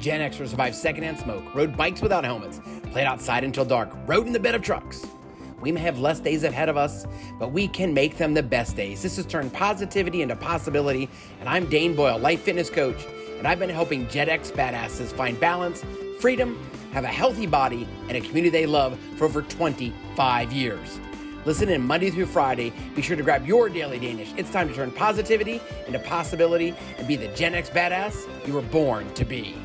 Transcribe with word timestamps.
Gen 0.00 0.20
Xers 0.20 0.48
survived 0.48 0.74
secondhand 0.74 1.18
smoke, 1.18 1.54
rode 1.54 1.76
bikes 1.76 2.00
without 2.00 2.24
helmets, 2.24 2.60
played 2.90 3.06
outside 3.06 3.44
until 3.44 3.66
dark, 3.66 3.90
rode 4.06 4.26
in 4.26 4.32
the 4.32 4.40
bed 4.40 4.54
of 4.54 4.62
trucks. 4.62 5.06
We 5.60 5.70
may 5.72 5.80
have 5.80 5.98
less 5.98 6.20
days 6.20 6.42
ahead 6.42 6.70
of 6.70 6.78
us, 6.78 7.06
but 7.38 7.52
we 7.52 7.68
can 7.68 7.92
make 7.92 8.16
them 8.16 8.32
the 8.32 8.42
best 8.42 8.76
days. 8.76 9.02
This 9.02 9.16
has 9.16 9.26
turned 9.26 9.52
positivity 9.52 10.22
into 10.22 10.36
possibility, 10.36 11.10
and 11.38 11.48
I'm 11.50 11.68
Dane 11.68 11.94
Boyle, 11.94 12.18
life 12.18 12.40
fitness 12.40 12.70
coach, 12.70 13.06
and 13.36 13.46
I've 13.46 13.58
been 13.58 13.68
helping 13.68 14.08
Gen 14.08 14.30
X 14.30 14.50
badasses 14.50 15.12
find 15.12 15.38
balance, 15.38 15.84
freedom, 16.18 16.58
have 16.92 17.04
a 17.04 17.08
healthy 17.08 17.46
body, 17.46 17.86
and 18.08 18.16
a 18.16 18.20
community 18.20 18.48
they 18.48 18.66
love 18.66 18.98
for 19.16 19.26
over 19.26 19.42
25 19.42 20.50
years. 20.50 20.98
Listen 21.44 21.68
in 21.68 21.86
Monday 21.86 22.10
through 22.10 22.26
Friday. 22.26 22.72
Be 22.94 23.02
sure 23.02 23.16
to 23.16 23.22
grab 23.22 23.46
your 23.46 23.68
daily 23.68 23.98
Danish. 23.98 24.32
It's 24.38 24.50
time 24.50 24.68
to 24.68 24.74
turn 24.74 24.90
positivity 24.90 25.60
into 25.86 25.98
possibility 25.98 26.74
and 26.98 27.06
be 27.06 27.16
the 27.16 27.28
Gen 27.28 27.54
X 27.54 27.68
badass 27.68 28.46
you 28.46 28.54
were 28.54 28.62
born 28.62 29.12
to 29.14 29.24
be. 29.24 29.56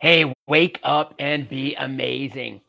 Hey, 0.00 0.32
wake 0.48 0.80
up 0.82 1.14
and 1.18 1.46
be 1.46 1.74
amazing. 1.74 2.62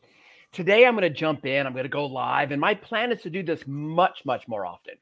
Today 0.52 0.84
I'm 0.84 0.92
going 0.92 1.10
to 1.10 1.18
jump 1.18 1.46
in, 1.46 1.66
I'm 1.66 1.72
going 1.72 1.84
to 1.84 1.88
go 1.88 2.04
live, 2.04 2.50
and 2.50 2.60
my 2.60 2.74
plan 2.74 3.10
is 3.10 3.22
to 3.22 3.30
do 3.30 3.42
this 3.42 3.66
much, 3.66 4.20
much 4.26 4.46
more 4.46 4.66
often. 4.66 4.96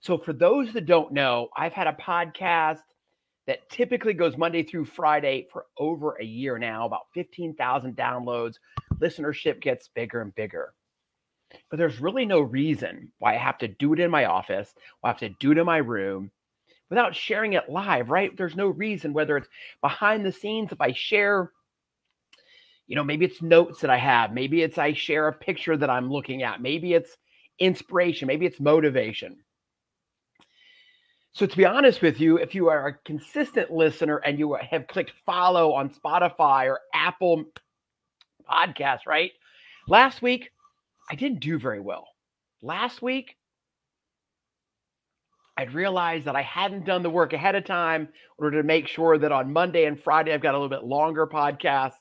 So, 0.00 0.16
for 0.16 0.32
those 0.32 0.72
that 0.72 0.86
don't 0.86 1.12
know, 1.12 1.48
I've 1.54 1.74
had 1.74 1.88
a 1.88 1.92
podcast 1.92 2.80
that 3.46 3.68
typically 3.68 4.14
goes 4.14 4.38
Monday 4.38 4.62
through 4.62 4.86
Friday 4.86 5.46
for 5.52 5.66
over 5.76 6.14
a 6.14 6.24
year 6.24 6.56
now, 6.58 6.86
about 6.86 7.08
15,000 7.12 7.94
downloads. 7.94 8.54
Listenership 8.94 9.60
gets 9.60 9.88
bigger 9.88 10.22
and 10.22 10.34
bigger. 10.36 10.72
But 11.68 11.76
there's 11.76 12.00
really 12.00 12.24
no 12.24 12.40
reason 12.40 13.12
why 13.18 13.34
I 13.34 13.38
have 13.38 13.58
to 13.58 13.68
do 13.68 13.92
it 13.92 14.00
in 14.00 14.10
my 14.10 14.24
office, 14.24 14.72
why 15.00 15.10
I 15.10 15.12
have 15.12 15.20
to 15.20 15.28
do 15.38 15.52
it 15.52 15.58
in 15.58 15.66
my 15.66 15.78
room 15.78 16.30
without 16.90 17.14
sharing 17.14 17.54
it 17.54 17.68
live, 17.68 18.10
right? 18.10 18.36
There's 18.36 18.56
no 18.56 18.68
reason, 18.68 19.12
whether 19.12 19.36
it's 19.36 19.48
behind 19.80 20.24
the 20.24 20.32
scenes, 20.32 20.72
if 20.72 20.80
I 20.80 20.92
share, 20.92 21.52
you 22.86 22.96
know, 22.96 23.04
maybe 23.04 23.24
it's 23.24 23.42
notes 23.42 23.80
that 23.80 23.90
I 23.90 23.98
have, 23.98 24.32
maybe 24.32 24.62
it's 24.62 24.78
I 24.78 24.92
share 24.92 25.28
a 25.28 25.32
picture 25.32 25.76
that 25.76 25.90
I'm 25.90 26.10
looking 26.10 26.42
at, 26.42 26.62
maybe 26.62 26.94
it's 26.94 27.16
inspiration, 27.58 28.28
maybe 28.28 28.46
it's 28.46 28.60
motivation. 28.60 29.38
So, 31.32 31.44
to 31.44 31.56
be 31.56 31.66
honest 31.66 32.00
with 32.00 32.18
you, 32.18 32.38
if 32.38 32.54
you 32.54 32.68
are 32.70 32.86
a 32.86 32.94
consistent 33.04 33.70
listener 33.70 34.18
and 34.18 34.38
you 34.38 34.54
have 34.54 34.86
clicked 34.86 35.12
follow 35.26 35.74
on 35.74 35.90
Spotify 35.90 36.66
or 36.66 36.80
Apple 36.94 37.44
Podcasts, 38.50 39.06
right? 39.06 39.32
Last 39.86 40.22
week, 40.22 40.50
I 41.10 41.14
didn't 41.14 41.40
do 41.40 41.58
very 41.58 41.80
well. 41.80 42.08
Last 42.62 43.02
week, 43.02 43.35
I'd 45.56 45.72
realized 45.72 46.26
that 46.26 46.36
I 46.36 46.42
hadn't 46.42 46.84
done 46.84 47.02
the 47.02 47.10
work 47.10 47.32
ahead 47.32 47.54
of 47.54 47.64
time 47.64 48.02
in 48.02 48.08
order 48.44 48.60
to 48.60 48.66
make 48.66 48.88
sure 48.88 49.16
that 49.16 49.32
on 49.32 49.52
Monday 49.52 49.86
and 49.86 50.00
Friday, 50.00 50.32
I've 50.32 50.42
got 50.42 50.54
a 50.54 50.58
little 50.58 50.68
bit 50.68 50.84
longer 50.84 51.26
podcasts, 51.26 51.94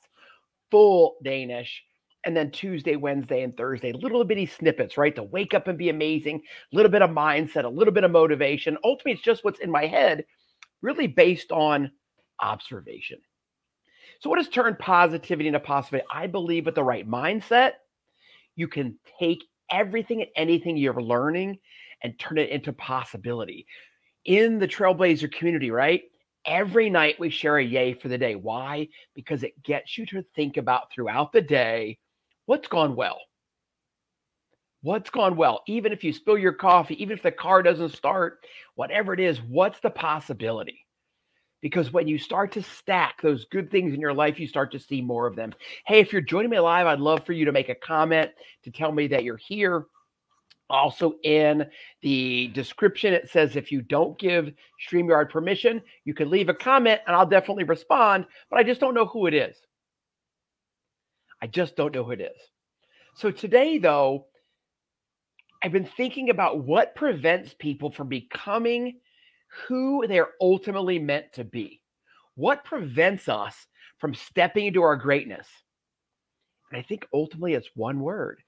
full 0.71 1.15
Danish 1.23 1.83
and 2.25 2.35
then 2.35 2.51
Tuesday, 2.51 2.95
Wednesday, 2.95 3.43
and 3.43 3.55
Thursday, 3.55 3.93
little 3.93 4.23
bitty 4.23 4.47
snippets, 4.47 4.97
right? 4.97 5.15
To 5.15 5.23
wake 5.23 5.53
up 5.53 5.67
and 5.67 5.77
be 5.77 5.89
amazing, 5.89 6.41
a 6.73 6.75
little 6.75 6.91
bit 6.91 7.03
of 7.03 7.11
mindset, 7.11 7.65
a 7.65 7.69
little 7.69 7.93
bit 7.93 8.03
of 8.03 8.11
motivation. 8.11 8.77
Ultimately, 8.83 9.11
it's 9.13 9.21
just 9.21 9.43
what's 9.43 9.59
in 9.59 9.69
my 9.69 9.85
head, 9.85 10.25
really 10.81 11.05
based 11.05 11.51
on 11.51 11.91
observation. 12.41 13.19
So, 14.21 14.29
what 14.29 14.39
has 14.39 14.49
turned 14.49 14.79
positivity 14.79 15.47
into 15.47 15.59
possibility? 15.59 16.07
I 16.11 16.25
believe 16.27 16.65
with 16.65 16.75
the 16.75 16.83
right 16.83 17.07
mindset, 17.07 17.73
you 18.55 18.67
can 18.67 18.97
take 19.19 19.43
everything 19.71 20.21
and 20.21 20.31
anything 20.35 20.77
you're 20.77 20.99
learning 21.01 21.59
and 22.03 22.17
turn 22.19 22.37
it 22.37 22.49
into 22.49 22.73
possibility. 22.73 23.65
In 24.25 24.59
the 24.59 24.67
Trailblazer 24.67 25.31
community, 25.31 25.71
right? 25.71 26.03
Every 26.45 26.89
night 26.89 27.19
we 27.19 27.29
share 27.29 27.57
a 27.57 27.63
yay 27.63 27.93
for 27.93 28.07
the 28.07 28.17
day. 28.17 28.35
Why? 28.35 28.87
Because 29.15 29.43
it 29.43 29.61
gets 29.63 29.97
you 29.97 30.05
to 30.07 30.23
think 30.35 30.57
about 30.57 30.91
throughout 30.91 31.31
the 31.31 31.41
day 31.41 31.97
what's 32.45 32.67
gone 32.67 32.95
well? 32.95 33.19
What's 34.81 35.09
gone 35.09 35.35
well? 35.35 35.63
Even 35.67 35.91
if 35.91 36.03
you 36.03 36.13
spill 36.13 36.37
your 36.37 36.53
coffee, 36.53 37.01
even 37.01 37.17
if 37.17 37.23
the 37.23 37.31
car 37.31 37.63
doesn't 37.63 37.89
start, 37.89 38.45
whatever 38.75 39.13
it 39.13 39.19
is, 39.19 39.41
what's 39.41 39.79
the 39.79 39.89
possibility? 39.89 40.85
Because 41.61 41.91
when 41.91 42.07
you 42.07 42.19
start 42.19 42.51
to 42.51 42.61
stack 42.61 43.19
those 43.23 43.45
good 43.45 43.71
things 43.71 43.95
in 43.95 43.99
your 43.99 44.13
life, 44.13 44.39
you 44.39 44.47
start 44.47 44.71
to 44.73 44.79
see 44.79 45.01
more 45.01 45.25
of 45.25 45.35
them. 45.35 45.53
Hey, 45.87 45.99
if 45.99 46.13
you're 46.13 46.21
joining 46.21 46.51
me 46.51 46.59
live, 46.59 46.85
I'd 46.85 46.99
love 46.99 47.25
for 47.25 47.33
you 47.33 47.45
to 47.45 47.51
make 47.51 47.69
a 47.69 47.75
comment 47.75 48.29
to 48.63 48.69
tell 48.69 48.91
me 48.91 49.07
that 49.07 49.23
you're 49.23 49.37
here. 49.37 49.85
Also, 50.69 51.13
in 51.23 51.65
the 52.01 52.47
description, 52.47 53.13
it 53.13 53.29
says 53.29 53.55
if 53.55 53.71
you 53.71 53.81
don't 53.81 54.17
give 54.17 54.51
StreamYard 54.89 55.29
permission, 55.29 55.81
you 56.05 56.13
can 56.13 56.29
leave 56.29 56.49
a 56.49 56.53
comment 56.53 57.01
and 57.05 57.15
I'll 57.15 57.25
definitely 57.25 57.65
respond, 57.65 58.25
but 58.49 58.57
I 58.57 58.63
just 58.63 58.79
don't 58.79 58.95
know 58.95 59.05
who 59.05 59.27
it 59.27 59.33
is. 59.33 59.55
I 61.41 61.47
just 61.47 61.75
don't 61.75 61.93
know 61.93 62.03
who 62.03 62.11
it 62.11 62.21
is. 62.21 62.41
So 63.15 63.29
today, 63.29 63.77
though, 63.77 64.25
I've 65.63 65.71
been 65.71 65.89
thinking 65.97 66.29
about 66.29 66.63
what 66.63 66.95
prevents 66.95 67.53
people 67.53 67.91
from 67.91 68.07
becoming 68.07 68.99
who 69.67 70.05
they're 70.07 70.31
ultimately 70.41 70.99
meant 70.99 71.31
to 71.33 71.43
be. 71.43 71.81
What 72.35 72.63
prevents 72.65 73.29
us 73.29 73.67
from 73.99 74.13
stepping 74.13 74.65
into 74.65 74.81
our 74.81 74.95
greatness? 74.95 75.47
And 76.71 76.79
I 76.79 76.83
think 76.83 77.07
ultimately 77.13 77.53
it's 77.53 77.69
one 77.75 77.99
word, 77.99 78.41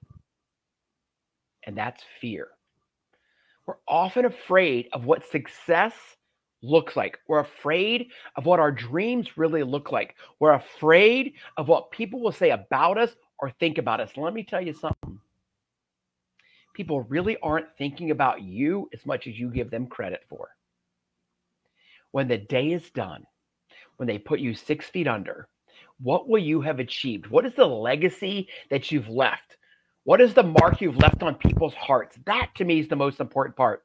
and 1.67 1.77
that's 1.77 2.03
fear. 2.19 2.47
We're 3.67 3.75
often 3.87 4.25
afraid 4.25 4.87
of 4.93 5.05
what 5.05 5.29
success 5.29 5.93
looks 6.63 6.95
like. 6.95 7.19
We're 7.27 7.41
afraid 7.41 8.07
of 8.37 8.45
what 8.45 8.59
our 8.59 8.71
dreams 8.71 9.37
really 9.37 9.61
look 9.63 9.91
like. 9.91 10.15
We're 10.39 10.53
afraid 10.53 11.33
of 11.57 11.67
what 11.67 11.91
people 11.91 12.21
will 12.21 12.31
say 12.31 12.51
about 12.51 12.97
us 12.97 13.11
or 13.39 13.51
think 13.51 13.77
about 13.77 13.99
us. 13.99 14.11
Let 14.15 14.33
me 14.33 14.43
tell 14.43 14.61
you 14.61 14.73
something. 14.73 15.19
People 16.73 17.01
really 17.03 17.37
aren't 17.43 17.75
thinking 17.77 18.11
about 18.11 18.41
you 18.41 18.89
as 18.93 19.05
much 19.05 19.27
as 19.27 19.37
you 19.37 19.49
give 19.49 19.69
them 19.69 19.87
credit 19.87 20.21
for. 20.29 20.49
When 22.11 22.29
the 22.29 22.37
day 22.37 22.71
is 22.71 22.89
done, 22.91 23.25
when 23.97 24.07
they 24.07 24.17
put 24.17 24.39
you 24.39 24.55
six 24.55 24.87
feet 24.87 25.07
under, 25.07 25.49
what 25.99 26.29
will 26.29 26.41
you 26.41 26.61
have 26.61 26.79
achieved? 26.79 27.27
What 27.27 27.45
is 27.45 27.53
the 27.55 27.65
legacy 27.65 28.47
that 28.69 28.91
you've 28.91 29.09
left? 29.09 29.57
What 30.07 30.21
is 30.21 30.33
the 30.33 30.41
mark 30.41 30.79
you've 30.79 30.95
left 30.95 31.21
on 31.21 31.35
people's 31.35 31.73
hearts? 31.73 32.17
That 32.27 32.51
to 32.55 32.63
me 32.63 32.79
is 32.79 32.87
the 32.87 32.95
most 32.95 33.19
important 33.19 33.57
part 33.57 33.83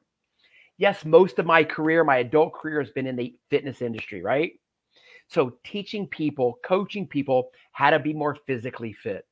yes, 0.77 1.03
most 1.03 1.37
of 1.37 1.45
my 1.45 1.65
career, 1.65 2.05
my 2.05 2.17
adult 2.17 2.53
career 2.53 2.81
has 2.81 2.91
been 2.91 3.07
in 3.07 3.17
the 3.17 3.35
fitness 3.49 3.81
industry, 3.81 4.21
right? 4.21 4.53
So 5.27 5.57
teaching 5.65 6.07
people, 6.07 6.59
coaching 6.63 7.07
people 7.07 7.51
how 7.73 7.89
to 7.89 7.99
be 7.99 8.13
more 8.13 8.37
physically 8.47 8.93
fit. 8.93 9.27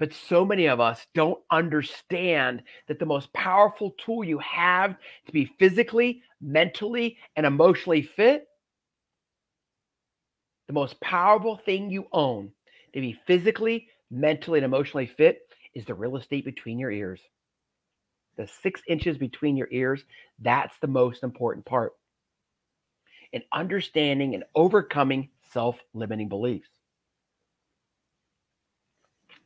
But 0.00 0.12
so 0.12 0.44
many 0.44 0.66
of 0.66 0.80
us 0.80 1.06
don't 1.14 1.38
understand 1.48 2.64
that 2.88 2.98
the 2.98 3.06
most 3.06 3.32
powerful 3.32 3.94
tool 4.04 4.24
you 4.24 4.40
have 4.40 4.96
to 5.26 5.32
be 5.32 5.48
physically, 5.60 6.22
mentally, 6.40 7.18
and 7.36 7.46
emotionally 7.46 8.02
fit, 8.02 8.48
the 10.66 10.72
most 10.72 11.00
powerful 11.00 11.56
thing 11.56 11.88
you 11.88 12.08
own 12.10 12.50
to 12.94 13.00
be 13.00 13.16
physically, 13.28 13.86
mentally, 14.10 14.58
and 14.58 14.64
emotionally 14.64 15.06
fit 15.06 15.40
is 15.74 15.84
the 15.84 15.94
real 15.94 16.16
estate 16.16 16.44
between 16.44 16.78
your 16.78 16.90
ears 16.90 17.20
the 18.38 18.46
six 18.62 18.80
inches 18.88 19.18
between 19.18 19.56
your 19.56 19.68
ears, 19.70 20.02
that's 20.38 20.78
the 20.78 20.86
most 20.86 21.22
important 21.22 21.66
part. 21.66 21.92
In 23.32 23.42
understanding 23.52 24.34
and 24.34 24.44
overcoming 24.54 25.28
self 25.52 25.76
limiting 25.92 26.28
beliefs, 26.30 26.68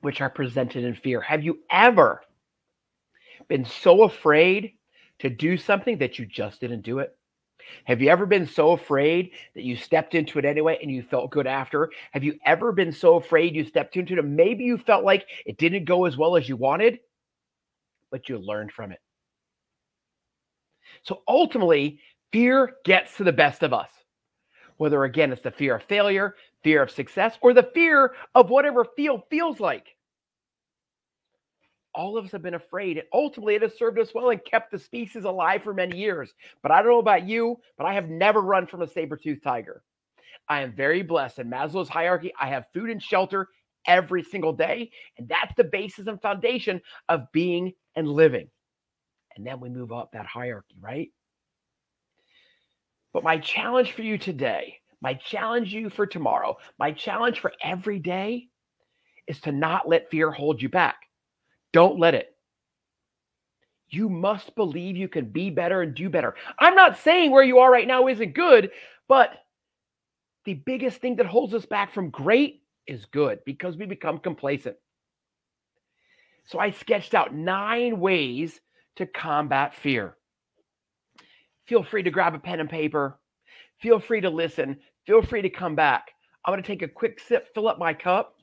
which 0.02 0.20
are 0.20 0.30
presented 0.30 0.84
in 0.84 0.94
fear. 0.94 1.20
Have 1.20 1.42
you 1.42 1.60
ever 1.70 2.22
been 3.48 3.64
so 3.64 4.04
afraid 4.04 4.74
to 5.20 5.30
do 5.30 5.56
something 5.56 5.98
that 5.98 6.18
you 6.18 6.26
just 6.26 6.60
didn't 6.60 6.82
do 6.82 6.98
it? 6.98 7.16
Have 7.84 8.00
you 8.00 8.10
ever 8.10 8.26
been 8.26 8.46
so 8.46 8.72
afraid 8.72 9.30
that 9.54 9.62
you 9.62 9.76
stepped 9.76 10.14
into 10.14 10.38
it 10.38 10.44
anyway 10.44 10.78
and 10.80 10.90
you 10.90 11.02
felt 11.02 11.30
good 11.30 11.46
after? 11.46 11.90
Have 12.12 12.24
you 12.24 12.38
ever 12.46 12.72
been 12.72 12.92
so 12.92 13.16
afraid 13.16 13.54
you 13.54 13.64
stepped 13.64 13.96
into 13.96 14.18
it? 14.18 14.24
Maybe 14.24 14.64
you 14.64 14.78
felt 14.78 15.04
like 15.04 15.26
it 15.46 15.58
didn't 15.58 15.84
go 15.84 16.04
as 16.04 16.16
well 16.16 16.36
as 16.36 16.48
you 16.48 16.56
wanted 16.56 16.98
but 18.12 18.28
you 18.28 18.38
learned 18.38 18.70
from 18.70 18.92
it. 18.92 19.00
So 21.02 21.22
ultimately, 21.26 21.98
fear 22.30 22.76
gets 22.84 23.16
to 23.16 23.24
the 23.24 23.32
best 23.32 23.64
of 23.64 23.72
us. 23.72 23.88
Whether 24.76 25.02
again 25.02 25.32
it's 25.32 25.42
the 25.42 25.50
fear 25.50 25.76
of 25.76 25.82
failure, 25.84 26.36
fear 26.62 26.82
of 26.82 26.90
success, 26.90 27.38
or 27.40 27.54
the 27.54 27.70
fear 27.74 28.14
of 28.34 28.50
whatever 28.50 28.84
feel 28.84 29.26
feels 29.30 29.58
like. 29.58 29.96
All 31.94 32.16
of 32.16 32.24
us 32.24 32.32
have 32.32 32.42
been 32.42 32.54
afraid, 32.54 32.96
and 32.96 33.06
ultimately 33.12 33.54
it 33.54 33.62
has 33.62 33.76
served 33.76 33.98
us 33.98 34.14
well 34.14 34.30
and 34.30 34.42
kept 34.44 34.70
the 34.70 34.78
species 34.78 35.24
alive 35.24 35.62
for 35.62 35.74
many 35.74 35.98
years. 35.98 36.32
But 36.62 36.72
I 36.72 36.82
don't 36.82 36.90
know 36.90 36.98
about 36.98 37.28
you, 37.28 37.58
but 37.76 37.86
I 37.86 37.92
have 37.94 38.08
never 38.08 38.40
run 38.40 38.66
from 38.66 38.82
a 38.82 38.88
saber-toothed 38.88 39.42
tiger. 39.42 39.82
I 40.48 40.62
am 40.62 40.72
very 40.72 41.02
blessed. 41.02 41.38
In 41.38 41.50
Maslow's 41.50 41.88
hierarchy, 41.88 42.32
I 42.40 42.48
have 42.48 42.64
food 42.72 42.90
and 42.90 43.02
shelter 43.02 43.48
every 43.86 44.22
single 44.22 44.52
day. 44.52 44.90
And 45.18 45.28
that's 45.28 45.54
the 45.56 45.64
basis 45.64 46.06
and 46.06 46.20
foundation 46.20 46.80
of 47.08 47.30
being 47.32 47.72
and 47.94 48.08
living. 48.08 48.48
And 49.36 49.46
then 49.46 49.60
we 49.60 49.68
move 49.68 49.92
up 49.92 50.12
that 50.12 50.26
hierarchy, 50.26 50.76
right? 50.80 51.10
But 53.12 53.22
my 53.22 53.38
challenge 53.38 53.92
for 53.92 54.02
you 54.02 54.16
today, 54.16 54.78
my 55.00 55.14
challenge 55.14 55.72
you 55.72 55.90
for 55.90 56.06
tomorrow, 56.06 56.56
my 56.78 56.92
challenge 56.92 57.40
for 57.40 57.52
every 57.62 57.98
day 57.98 58.48
is 59.26 59.40
to 59.42 59.52
not 59.52 59.88
let 59.88 60.10
fear 60.10 60.30
hold 60.30 60.62
you 60.62 60.68
back. 60.68 60.96
Don't 61.72 61.98
let 61.98 62.14
it. 62.14 62.34
You 63.88 64.08
must 64.08 64.54
believe 64.54 64.96
you 64.96 65.08
can 65.08 65.26
be 65.26 65.50
better 65.50 65.82
and 65.82 65.94
do 65.94 66.08
better. 66.08 66.34
I'm 66.58 66.74
not 66.74 66.98
saying 66.98 67.30
where 67.30 67.44
you 67.44 67.58
are 67.58 67.70
right 67.70 67.86
now 67.86 68.08
isn't 68.08 68.34
good, 68.34 68.70
but 69.06 69.30
the 70.44 70.54
biggest 70.54 70.98
thing 71.00 71.16
that 71.16 71.26
holds 71.26 71.54
us 71.54 71.66
back 71.66 71.92
from 71.92 72.10
great 72.10 72.62
is 72.86 73.04
good 73.06 73.40
because 73.44 73.76
we 73.76 73.86
become 73.86 74.18
complacent. 74.18 74.76
So 76.44 76.58
I 76.58 76.70
sketched 76.70 77.14
out 77.14 77.34
nine 77.34 78.00
ways 78.00 78.60
to 78.96 79.06
combat 79.06 79.74
fear. 79.74 80.16
Feel 81.66 81.84
free 81.84 82.02
to 82.02 82.10
grab 82.10 82.34
a 82.34 82.38
pen 82.38 82.60
and 82.60 82.68
paper. 82.68 83.18
Feel 83.80 84.00
free 84.00 84.20
to 84.20 84.30
listen. 84.30 84.78
Feel 85.06 85.22
free 85.22 85.42
to 85.42 85.50
come 85.50 85.74
back. 85.74 86.10
I'm 86.44 86.52
going 86.52 86.62
to 86.62 86.66
take 86.66 86.82
a 86.82 86.88
quick 86.88 87.20
sip, 87.20 87.48
fill 87.54 87.68
up 87.68 87.78
my 87.78 87.94
cup. 87.94 88.36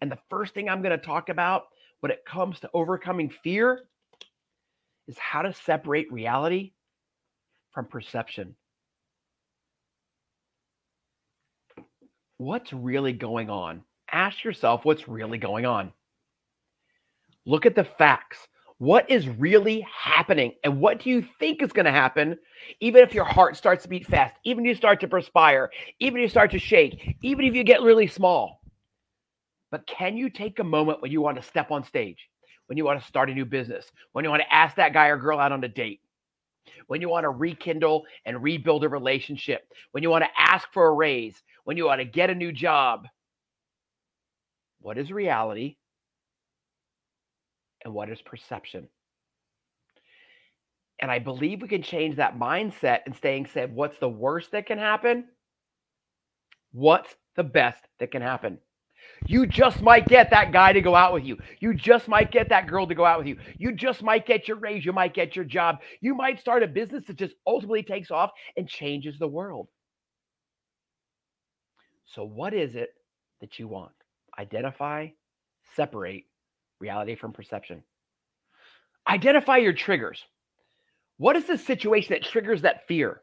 And 0.00 0.10
the 0.10 0.18
first 0.30 0.54
thing 0.54 0.68
I'm 0.68 0.82
going 0.82 0.98
to 0.98 1.04
talk 1.04 1.28
about 1.28 1.64
when 2.04 2.10
it 2.10 2.26
comes 2.26 2.60
to 2.60 2.68
overcoming 2.74 3.30
fear 3.42 3.80
is 5.08 5.16
how 5.16 5.40
to 5.40 5.54
separate 5.54 6.12
reality 6.12 6.72
from 7.72 7.86
perception. 7.86 8.54
What's 12.36 12.74
really 12.74 13.14
going 13.14 13.48
on? 13.48 13.84
Ask 14.12 14.44
yourself 14.44 14.84
what's 14.84 15.08
really 15.08 15.38
going 15.38 15.64
on. 15.64 15.94
Look 17.46 17.64
at 17.64 17.74
the 17.74 17.84
facts. 17.84 18.48
What 18.76 19.10
is 19.10 19.26
really 19.26 19.86
happening? 19.90 20.52
And 20.62 20.82
what 20.82 21.00
do 21.00 21.08
you 21.08 21.26
think 21.38 21.62
is 21.62 21.72
going 21.72 21.86
to 21.86 21.90
happen, 21.90 22.36
even 22.80 23.02
if 23.02 23.14
your 23.14 23.24
heart 23.24 23.56
starts 23.56 23.84
to 23.84 23.88
beat 23.88 24.06
fast, 24.06 24.34
even 24.44 24.66
if 24.66 24.68
you 24.68 24.74
start 24.74 25.00
to 25.00 25.08
perspire, 25.08 25.70
even 26.00 26.18
if 26.18 26.24
you 26.24 26.28
start 26.28 26.50
to 26.50 26.58
shake, 26.58 27.16
even 27.22 27.46
if 27.46 27.54
you 27.54 27.64
get 27.64 27.80
really 27.80 28.08
small? 28.08 28.60
But 29.74 29.88
can 29.88 30.16
you 30.16 30.30
take 30.30 30.60
a 30.60 30.64
moment 30.64 31.02
when 31.02 31.10
you 31.10 31.20
want 31.20 31.36
to 31.36 31.42
step 31.42 31.72
on 31.72 31.82
stage, 31.82 32.28
when 32.68 32.78
you 32.78 32.84
want 32.84 33.00
to 33.00 33.06
start 33.08 33.28
a 33.28 33.34
new 33.34 33.44
business, 33.44 33.90
when 34.12 34.24
you 34.24 34.30
want 34.30 34.42
to 34.42 34.54
ask 34.54 34.76
that 34.76 34.92
guy 34.92 35.08
or 35.08 35.16
girl 35.16 35.40
out 35.40 35.50
on 35.50 35.64
a 35.64 35.68
date, 35.68 36.00
when 36.86 37.00
you 37.00 37.08
want 37.08 37.24
to 37.24 37.30
rekindle 37.30 38.04
and 38.24 38.40
rebuild 38.40 38.84
a 38.84 38.88
relationship, 38.88 39.66
when 39.90 40.04
you 40.04 40.10
want 40.10 40.22
to 40.22 40.30
ask 40.40 40.68
for 40.72 40.86
a 40.86 40.92
raise, 40.92 41.42
when 41.64 41.76
you 41.76 41.86
want 41.86 42.00
to 42.00 42.04
get 42.04 42.30
a 42.30 42.36
new 42.36 42.52
job? 42.52 43.08
What 44.78 44.96
is 44.96 45.10
reality? 45.10 45.74
and 47.84 47.92
what 47.92 48.08
is 48.08 48.22
perception. 48.22 48.86
And 51.00 51.10
I 51.10 51.18
believe 51.18 51.62
we 51.62 51.68
can 51.68 51.82
change 51.82 52.14
that 52.16 52.38
mindset 52.38 53.00
and 53.06 53.16
staying 53.16 53.46
said, 53.46 53.74
what's 53.74 53.98
the 53.98 54.08
worst 54.08 54.52
that 54.52 54.66
can 54.66 54.78
happen? 54.78 55.24
What's 56.70 57.12
the 57.34 57.42
best 57.42 57.82
that 57.98 58.12
can 58.12 58.22
happen? 58.22 58.60
You 59.26 59.46
just 59.46 59.80
might 59.80 60.06
get 60.06 60.30
that 60.30 60.52
guy 60.52 60.72
to 60.72 60.82
go 60.82 60.94
out 60.94 61.12
with 61.12 61.24
you. 61.24 61.38
You 61.60 61.74
just 61.74 62.08
might 62.08 62.30
get 62.30 62.50
that 62.50 62.66
girl 62.66 62.86
to 62.86 62.94
go 62.94 63.04
out 63.04 63.18
with 63.18 63.26
you. 63.26 63.38
You 63.58 63.72
just 63.72 64.02
might 64.02 64.26
get 64.26 64.46
your 64.46 64.58
raise. 64.58 64.84
You 64.84 64.92
might 64.92 65.14
get 65.14 65.34
your 65.34 65.44
job. 65.44 65.78
You 66.00 66.14
might 66.14 66.40
start 66.40 66.62
a 66.62 66.68
business 66.68 67.06
that 67.06 67.16
just 67.16 67.34
ultimately 67.46 67.82
takes 67.82 68.10
off 68.10 68.30
and 68.56 68.68
changes 68.68 69.18
the 69.18 69.28
world. 69.28 69.68
So, 72.06 72.24
what 72.24 72.54
is 72.54 72.76
it 72.76 72.90
that 73.40 73.58
you 73.58 73.66
want? 73.66 73.92
Identify, 74.38 75.08
separate, 75.74 76.24
reality 76.78 77.16
from 77.16 77.32
perception. 77.32 77.82
Identify 79.08 79.58
your 79.58 79.72
triggers. 79.72 80.22
What 81.16 81.36
is 81.36 81.46
the 81.46 81.58
situation 81.58 82.14
that 82.14 82.22
triggers 82.22 82.62
that 82.62 82.86
fear? 82.86 83.22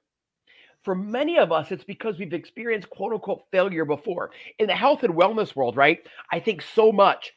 For 0.83 0.95
many 0.95 1.37
of 1.37 1.51
us, 1.51 1.71
it's 1.71 1.83
because 1.83 2.17
we've 2.17 2.33
experienced 2.33 2.89
quote 2.89 3.13
unquote 3.13 3.43
failure 3.51 3.85
before. 3.85 4.31
In 4.57 4.67
the 4.67 4.75
health 4.75 5.03
and 5.03 5.13
wellness 5.13 5.55
world, 5.55 5.77
right? 5.77 5.99
I 6.31 6.39
think 6.39 6.61
so 6.61 6.91
much. 6.91 7.33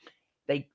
They 0.49 0.69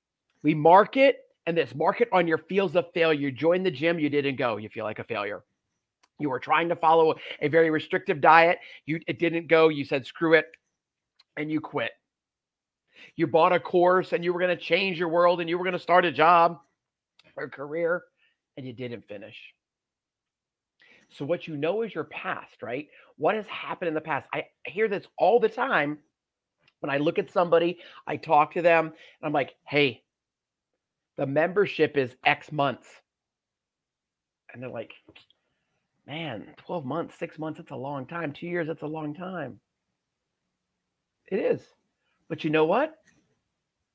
we 0.43 0.53
market 0.53 1.17
and 1.45 1.57
this 1.57 1.73
market 1.73 2.09
on 2.11 2.27
your 2.27 2.37
feels 2.37 2.75
of 2.75 2.85
failure. 2.93 3.19
You 3.19 3.31
join 3.31 3.63
the 3.63 3.71
gym, 3.71 3.99
you 3.99 4.09
didn't 4.09 4.35
go, 4.35 4.57
you 4.57 4.69
feel 4.69 4.85
like 4.85 4.99
a 4.99 5.03
failure. 5.03 5.43
You 6.19 6.29
were 6.29 6.39
trying 6.39 6.69
to 6.69 6.75
follow 6.75 7.15
a 7.41 7.47
very 7.47 7.71
restrictive 7.71 8.21
diet, 8.21 8.59
you 8.85 8.99
it 9.07 9.19
didn't 9.19 9.47
go, 9.47 9.69
you 9.69 9.83
said 9.83 10.05
screw 10.05 10.35
it, 10.35 10.45
and 11.37 11.51
you 11.51 11.59
quit. 11.59 11.91
You 13.15 13.27
bought 13.27 13.53
a 13.53 13.59
course 13.59 14.13
and 14.13 14.23
you 14.23 14.33
were 14.33 14.39
going 14.39 14.55
to 14.55 14.61
change 14.61 14.99
your 14.99 15.09
world 15.09 15.39
and 15.39 15.49
you 15.49 15.57
were 15.57 15.63
going 15.63 15.73
to 15.73 15.79
start 15.79 16.05
a 16.05 16.11
job 16.11 16.59
or 17.35 17.49
career 17.49 18.03
and 18.57 18.67
you 18.67 18.73
didn't 18.73 19.07
finish. 19.07 19.37
So, 21.11 21.25
what 21.25 21.47
you 21.47 21.57
know 21.57 21.81
is 21.81 21.93
your 21.93 22.05
past, 22.05 22.61
right? 22.61 22.87
What 23.17 23.35
has 23.35 23.45
happened 23.47 23.87
in 23.89 23.93
the 23.93 24.01
past? 24.01 24.27
I 24.33 24.45
hear 24.65 24.87
this 24.87 25.05
all 25.17 25.39
the 25.39 25.49
time 25.49 25.99
when 26.79 26.89
I 26.89 26.97
look 26.97 27.19
at 27.19 27.31
somebody, 27.31 27.79
I 28.07 28.17
talk 28.17 28.53
to 28.53 28.61
them, 28.61 28.85
and 28.87 28.93
I'm 29.21 29.33
like, 29.33 29.55
hey, 29.65 30.03
the 31.17 31.25
membership 31.25 31.97
is 31.97 32.15
X 32.25 32.51
months. 32.51 32.87
And 34.53 34.63
they're 34.63 34.69
like, 34.69 34.93
man, 36.07 36.47
12 36.65 36.85
months, 36.85 37.15
six 37.19 37.37
months, 37.37 37.59
it's 37.59 37.71
a 37.71 37.75
long 37.75 38.05
time. 38.05 38.31
Two 38.31 38.47
years, 38.47 38.69
it's 38.69 38.81
a 38.81 38.87
long 38.87 39.13
time. 39.13 39.59
It 41.27 41.37
is. 41.37 41.61
But 42.29 42.43
you 42.43 42.49
know 42.49 42.65
what? 42.65 42.95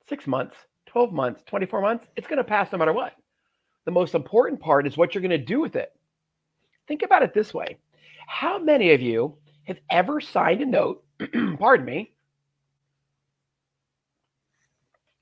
Six 0.08 0.26
months, 0.26 0.56
12 0.86 1.12
months, 1.12 1.42
24 1.46 1.80
months, 1.80 2.06
it's 2.16 2.26
going 2.26 2.36
to 2.36 2.44
pass 2.44 2.70
no 2.70 2.78
matter 2.78 2.92
what. 2.92 3.14
The 3.86 3.90
most 3.90 4.14
important 4.14 4.60
part 4.60 4.86
is 4.86 4.96
what 4.96 5.14
you're 5.14 5.22
going 5.22 5.30
to 5.30 5.38
do 5.38 5.60
with 5.60 5.76
it. 5.76 5.92
Think 6.86 7.02
about 7.02 7.22
it 7.22 7.34
this 7.34 7.54
way 7.54 7.78
How 8.26 8.58
many 8.58 8.92
of 8.92 9.00
you 9.00 9.36
have 9.64 9.78
ever 9.90 10.20
signed 10.20 10.60
a 10.62 10.66
note? 10.66 11.04
pardon 11.58 11.86
me. 11.86 12.12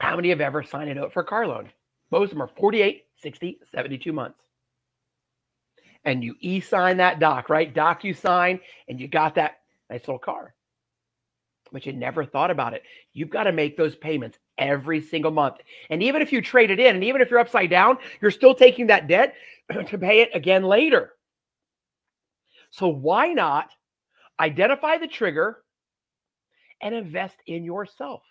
How 0.01 0.17
many 0.17 0.31
have 0.31 0.41
ever 0.41 0.63
signed 0.63 0.91
a 0.91 0.95
note 0.95 1.13
for 1.13 1.21
a 1.21 1.25
car 1.25 1.47
loan? 1.47 1.71
Most 2.11 2.25
of 2.25 2.31
them 2.31 2.43
are 2.43 2.51
48, 2.59 3.05
60, 3.17 3.59
72 3.73 4.13
months. 4.13 4.39
And 6.05 6.25
you 6.25 6.35
e 6.41 6.61
sign 6.61 6.97
that 6.97 7.21
doc, 7.21 7.49
right? 7.49 7.73
Doc 7.73 8.03
you 8.03 8.13
sign, 8.13 8.59
and 8.89 9.01
you 9.01 9.07
got 9.07 9.37
that 9.37 9.61
nice 9.89 10.01
little 10.01 10.19
car 10.19 10.55
but 11.73 11.87
you 11.87 11.93
never 11.93 12.25
thought 12.25 12.51
about 12.51 12.75
it. 12.75 12.83
You've 13.13 13.31
got 13.31 13.45
to 13.45 13.53
make 13.53 13.77
those 13.77 13.97
payments 13.97 14.39
every 14.59 15.01
single 15.01 15.31
month. 15.31 15.57
And 15.91 16.03
even 16.03 16.23
if 16.23 16.33
you 16.33 16.43
trade 16.43 16.71
it 16.71 16.79
in, 16.79 16.95
and 16.95 17.05
even 17.05 17.21
if 17.21 17.31
you're 17.31 17.41
upside 17.41 17.71
down, 17.71 17.97
you're 18.21 18.31
still 18.31 18.55
taking 18.55 18.87
that 18.89 19.09
debt 19.09 19.35
to 19.89 19.99
pay 19.99 20.21
it 20.21 20.31
again 20.35 20.63
later. 20.63 21.13
So 22.73 22.89
why 22.89 23.33
not 23.33 23.71
identify 24.41 24.99
the 24.99 25.07
trigger 25.07 25.63
and 26.81 26.95
invest 26.95 27.37
in 27.47 27.65
yourself? 27.65 28.23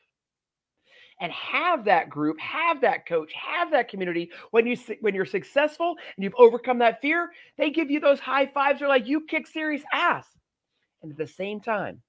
And 1.22 1.32
have 1.32 1.86
that 1.86 2.10
group, 2.10 2.40
have 2.40 2.82
that 2.82 3.06
coach, 3.08 3.32
have 3.34 3.70
that 3.72 3.88
community. 3.88 4.32
When 4.50 4.66
you 4.66 4.76
when 5.02 5.14
you're 5.14 5.26
successful 5.28 5.96
and 6.16 6.24
you've 6.24 6.34
overcome 6.36 6.80
that 6.80 7.00
fear, 7.00 7.32
they 7.58 7.70
give 7.70 7.92
you 7.92 8.00
those 8.00 8.20
high 8.20 8.48
fives. 8.48 8.80
They're 8.80 8.88
like, 8.88 9.08
"You 9.08 9.22
kick 9.28 9.46
serious 9.46 9.84
ass." 9.94 10.28
And 11.04 11.12
at 11.12 11.18
the 11.20 11.28
same 11.28 11.62
time, 11.62 12.02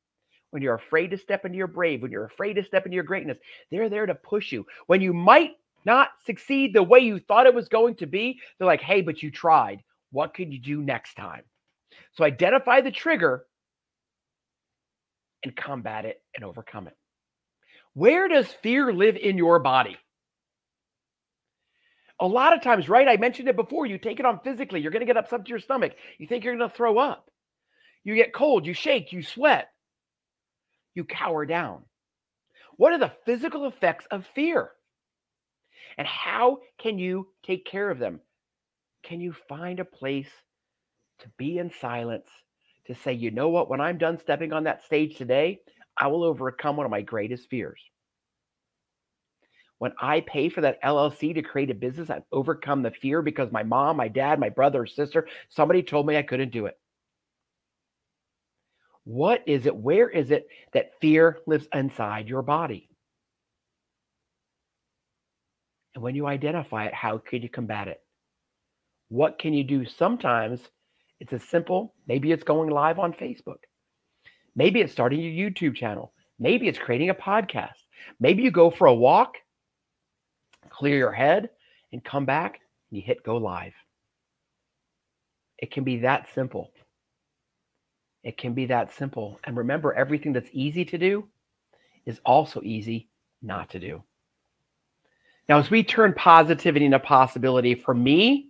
when 0.50 0.62
you're 0.62 0.74
afraid 0.74 1.10
to 1.10 1.18
step 1.18 1.44
into 1.44 1.58
your 1.58 1.66
brave, 1.66 2.02
when 2.02 2.10
you're 2.10 2.24
afraid 2.24 2.54
to 2.54 2.64
step 2.64 2.86
into 2.86 2.94
your 2.94 3.04
greatness, 3.04 3.38
they're 3.70 3.90
there 3.90 4.06
to 4.06 4.14
push 4.14 4.52
you. 4.52 4.66
When 4.86 5.02
you 5.02 5.12
might 5.12 5.52
not 5.84 6.10
succeed 6.24 6.72
the 6.74 6.82
way 6.82 7.00
you 7.00 7.18
thought 7.18 7.46
it 7.46 7.54
was 7.54 7.68
going 7.68 7.96
to 7.96 8.06
be, 8.06 8.40
they're 8.58 8.66
like, 8.66 8.80
hey, 8.82 9.02
but 9.02 9.22
you 9.22 9.30
tried. 9.30 9.82
What 10.10 10.34
could 10.34 10.52
you 10.52 10.60
do 10.60 10.82
next 10.82 11.14
time? 11.14 11.42
So 12.12 12.24
identify 12.24 12.80
the 12.80 12.90
trigger 12.90 13.44
and 15.44 15.56
combat 15.56 16.04
it 16.04 16.22
and 16.34 16.44
overcome 16.44 16.86
it. 16.86 16.96
Where 17.94 18.28
does 18.28 18.46
fear 18.62 18.92
live 18.92 19.16
in 19.16 19.36
your 19.36 19.58
body? 19.58 19.96
A 22.20 22.26
lot 22.26 22.54
of 22.54 22.62
times, 22.62 22.88
right? 22.88 23.08
I 23.08 23.16
mentioned 23.16 23.48
it 23.48 23.56
before. 23.56 23.86
You 23.86 23.98
take 23.98 24.20
it 24.20 24.26
on 24.26 24.40
physically. 24.44 24.80
You're 24.80 24.92
going 24.92 25.00
to 25.00 25.06
get 25.06 25.16
upset 25.16 25.44
to 25.44 25.48
your 25.48 25.58
stomach. 25.58 25.92
You 26.18 26.26
think 26.26 26.44
you're 26.44 26.56
going 26.56 26.70
to 26.70 26.74
throw 26.74 26.98
up. 26.98 27.28
You 28.04 28.14
get 28.14 28.32
cold. 28.32 28.66
You 28.66 28.74
shake. 28.74 29.12
You 29.12 29.22
sweat 29.22 29.68
you 30.94 31.04
cower 31.04 31.46
down. 31.46 31.82
What 32.76 32.92
are 32.92 32.98
the 32.98 33.12
physical 33.24 33.66
effects 33.66 34.06
of 34.10 34.26
fear? 34.34 34.70
And 35.98 36.06
how 36.06 36.58
can 36.78 36.98
you 36.98 37.28
take 37.44 37.66
care 37.66 37.90
of 37.90 37.98
them? 37.98 38.20
Can 39.02 39.20
you 39.20 39.34
find 39.48 39.80
a 39.80 39.84
place 39.84 40.30
to 41.22 41.28
be 41.38 41.58
in 41.58 41.70
silence, 41.80 42.28
to 42.86 42.94
say, 42.94 43.12
you 43.12 43.30
know 43.30 43.48
what, 43.48 43.70
when 43.70 43.80
I'm 43.80 43.98
done 43.98 44.18
stepping 44.18 44.52
on 44.52 44.64
that 44.64 44.84
stage 44.84 45.16
today, 45.16 45.60
I 45.96 46.08
will 46.08 46.24
overcome 46.24 46.76
one 46.76 46.86
of 46.86 46.90
my 46.90 47.02
greatest 47.02 47.48
fears. 47.48 47.80
When 49.78 49.92
I 50.00 50.20
pay 50.20 50.48
for 50.48 50.60
that 50.60 50.82
LLC 50.82 51.34
to 51.34 51.42
create 51.42 51.70
a 51.70 51.74
business, 51.74 52.08
I've 52.08 52.22
overcome 52.30 52.82
the 52.82 52.92
fear 52.92 53.20
because 53.20 53.50
my 53.50 53.64
mom, 53.64 53.96
my 53.96 54.08
dad, 54.08 54.38
my 54.38 54.48
brother 54.48 54.86
sister, 54.86 55.26
somebody 55.48 55.82
told 55.82 56.06
me 56.06 56.16
I 56.16 56.22
couldn't 56.22 56.52
do 56.52 56.66
it. 56.66 56.78
What 59.04 59.42
is 59.46 59.66
it? 59.66 59.74
Where 59.74 60.08
is 60.08 60.30
it 60.30 60.46
that 60.72 61.00
fear 61.00 61.38
lives 61.46 61.66
inside 61.74 62.28
your 62.28 62.42
body? 62.42 62.88
And 65.94 66.02
when 66.02 66.14
you 66.14 66.26
identify 66.26 66.86
it, 66.86 66.94
how 66.94 67.18
could 67.18 67.42
you 67.42 67.48
combat 67.48 67.88
it? 67.88 68.00
What 69.08 69.38
can 69.38 69.52
you 69.52 69.64
do? 69.64 69.84
Sometimes 69.84 70.60
it's 71.22 71.32
as 71.32 71.44
simple. 71.44 71.94
Maybe 72.08 72.32
it's 72.32 72.42
going 72.42 72.68
live 72.68 72.98
on 72.98 73.12
Facebook. 73.12 73.58
Maybe 74.56 74.80
it's 74.80 74.92
starting 74.92 75.20
your 75.20 75.50
YouTube 75.50 75.76
channel. 75.76 76.12
Maybe 76.40 76.66
it's 76.66 76.80
creating 76.80 77.10
a 77.10 77.14
podcast. 77.14 77.78
Maybe 78.18 78.42
you 78.42 78.50
go 78.50 78.72
for 78.72 78.88
a 78.88 78.94
walk, 78.94 79.36
clear 80.68 80.98
your 80.98 81.12
head, 81.12 81.50
and 81.92 82.02
come 82.02 82.24
back 82.24 82.58
and 82.90 82.98
you 82.98 83.04
hit 83.04 83.22
go 83.22 83.36
live. 83.36 83.72
It 85.58 85.70
can 85.70 85.84
be 85.84 85.98
that 85.98 86.26
simple. 86.34 86.72
It 88.24 88.36
can 88.36 88.52
be 88.52 88.66
that 88.66 88.92
simple. 88.92 89.38
And 89.44 89.56
remember, 89.56 89.94
everything 89.94 90.32
that's 90.32 90.50
easy 90.52 90.84
to 90.86 90.98
do 90.98 91.28
is 92.04 92.20
also 92.26 92.60
easy 92.64 93.10
not 93.42 93.70
to 93.70 93.78
do. 93.78 94.02
Now, 95.48 95.60
as 95.60 95.70
we 95.70 95.84
turn 95.84 96.14
positivity 96.14 96.84
into 96.84 96.98
possibility 96.98 97.76
for 97.76 97.94
me, 97.94 98.48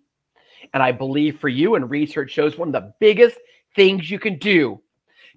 and 0.73 0.83
I 0.83 0.93
believe 0.93 1.39
for 1.41 1.49
you, 1.49 1.75
and 1.75 1.91
research 1.91 2.31
shows 2.31 2.57
one 2.57 2.69
of 2.69 2.75
the 2.75 2.95
biggest 3.01 3.39
things 3.75 4.11
you 4.11 4.19
can 4.19 4.39
do 4.39 4.81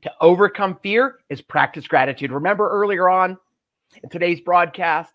to 0.01 0.11
overcome 0.21 0.77
fear 0.83 1.19
is 1.29 1.41
practice 1.41 1.87
gratitude. 1.87 2.31
Remember 2.31 2.69
earlier 2.69 3.09
on 3.09 3.37
in 4.03 4.09
today's 4.09 4.41
broadcast, 4.41 5.13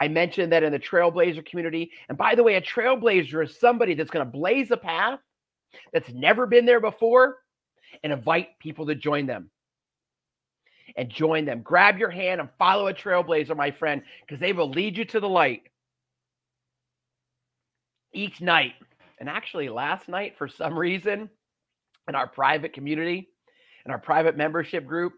I 0.00 0.08
mentioned 0.08 0.52
that 0.52 0.62
in 0.62 0.72
the 0.72 0.78
trailblazer 0.78 1.44
community, 1.46 1.92
and 2.08 2.18
by 2.18 2.34
the 2.34 2.42
way, 2.42 2.56
a 2.56 2.62
trailblazer 2.62 3.44
is 3.44 3.58
somebody 3.58 3.94
that's 3.94 4.10
going 4.10 4.26
to 4.26 4.30
blaze 4.30 4.70
a 4.70 4.76
path 4.76 5.20
that's 5.92 6.10
never 6.12 6.46
been 6.46 6.66
there 6.66 6.80
before 6.80 7.38
and 8.02 8.12
invite 8.12 8.58
people 8.58 8.86
to 8.86 8.94
join 8.94 9.26
them. 9.26 9.50
And 10.96 11.10
join 11.10 11.44
them. 11.44 11.60
Grab 11.62 11.98
your 11.98 12.10
hand 12.10 12.40
and 12.40 12.48
follow 12.58 12.86
a 12.86 12.94
trailblazer, 12.94 13.56
my 13.56 13.70
friend, 13.70 14.02
because 14.20 14.40
they 14.40 14.52
will 14.52 14.70
lead 14.70 14.96
you 14.96 15.04
to 15.06 15.20
the 15.20 15.28
light 15.28 15.62
each 18.14 18.40
night. 18.40 18.74
And 19.18 19.28
actually, 19.28 19.68
last 19.68 20.08
night, 20.08 20.34
for 20.36 20.48
some 20.48 20.78
reason, 20.78 21.30
in 22.08 22.14
our 22.14 22.26
private 22.26 22.72
community, 22.72 23.28
in 23.84 23.92
our 23.92 23.98
private 23.98 24.36
membership 24.36 24.86
group, 24.86 25.14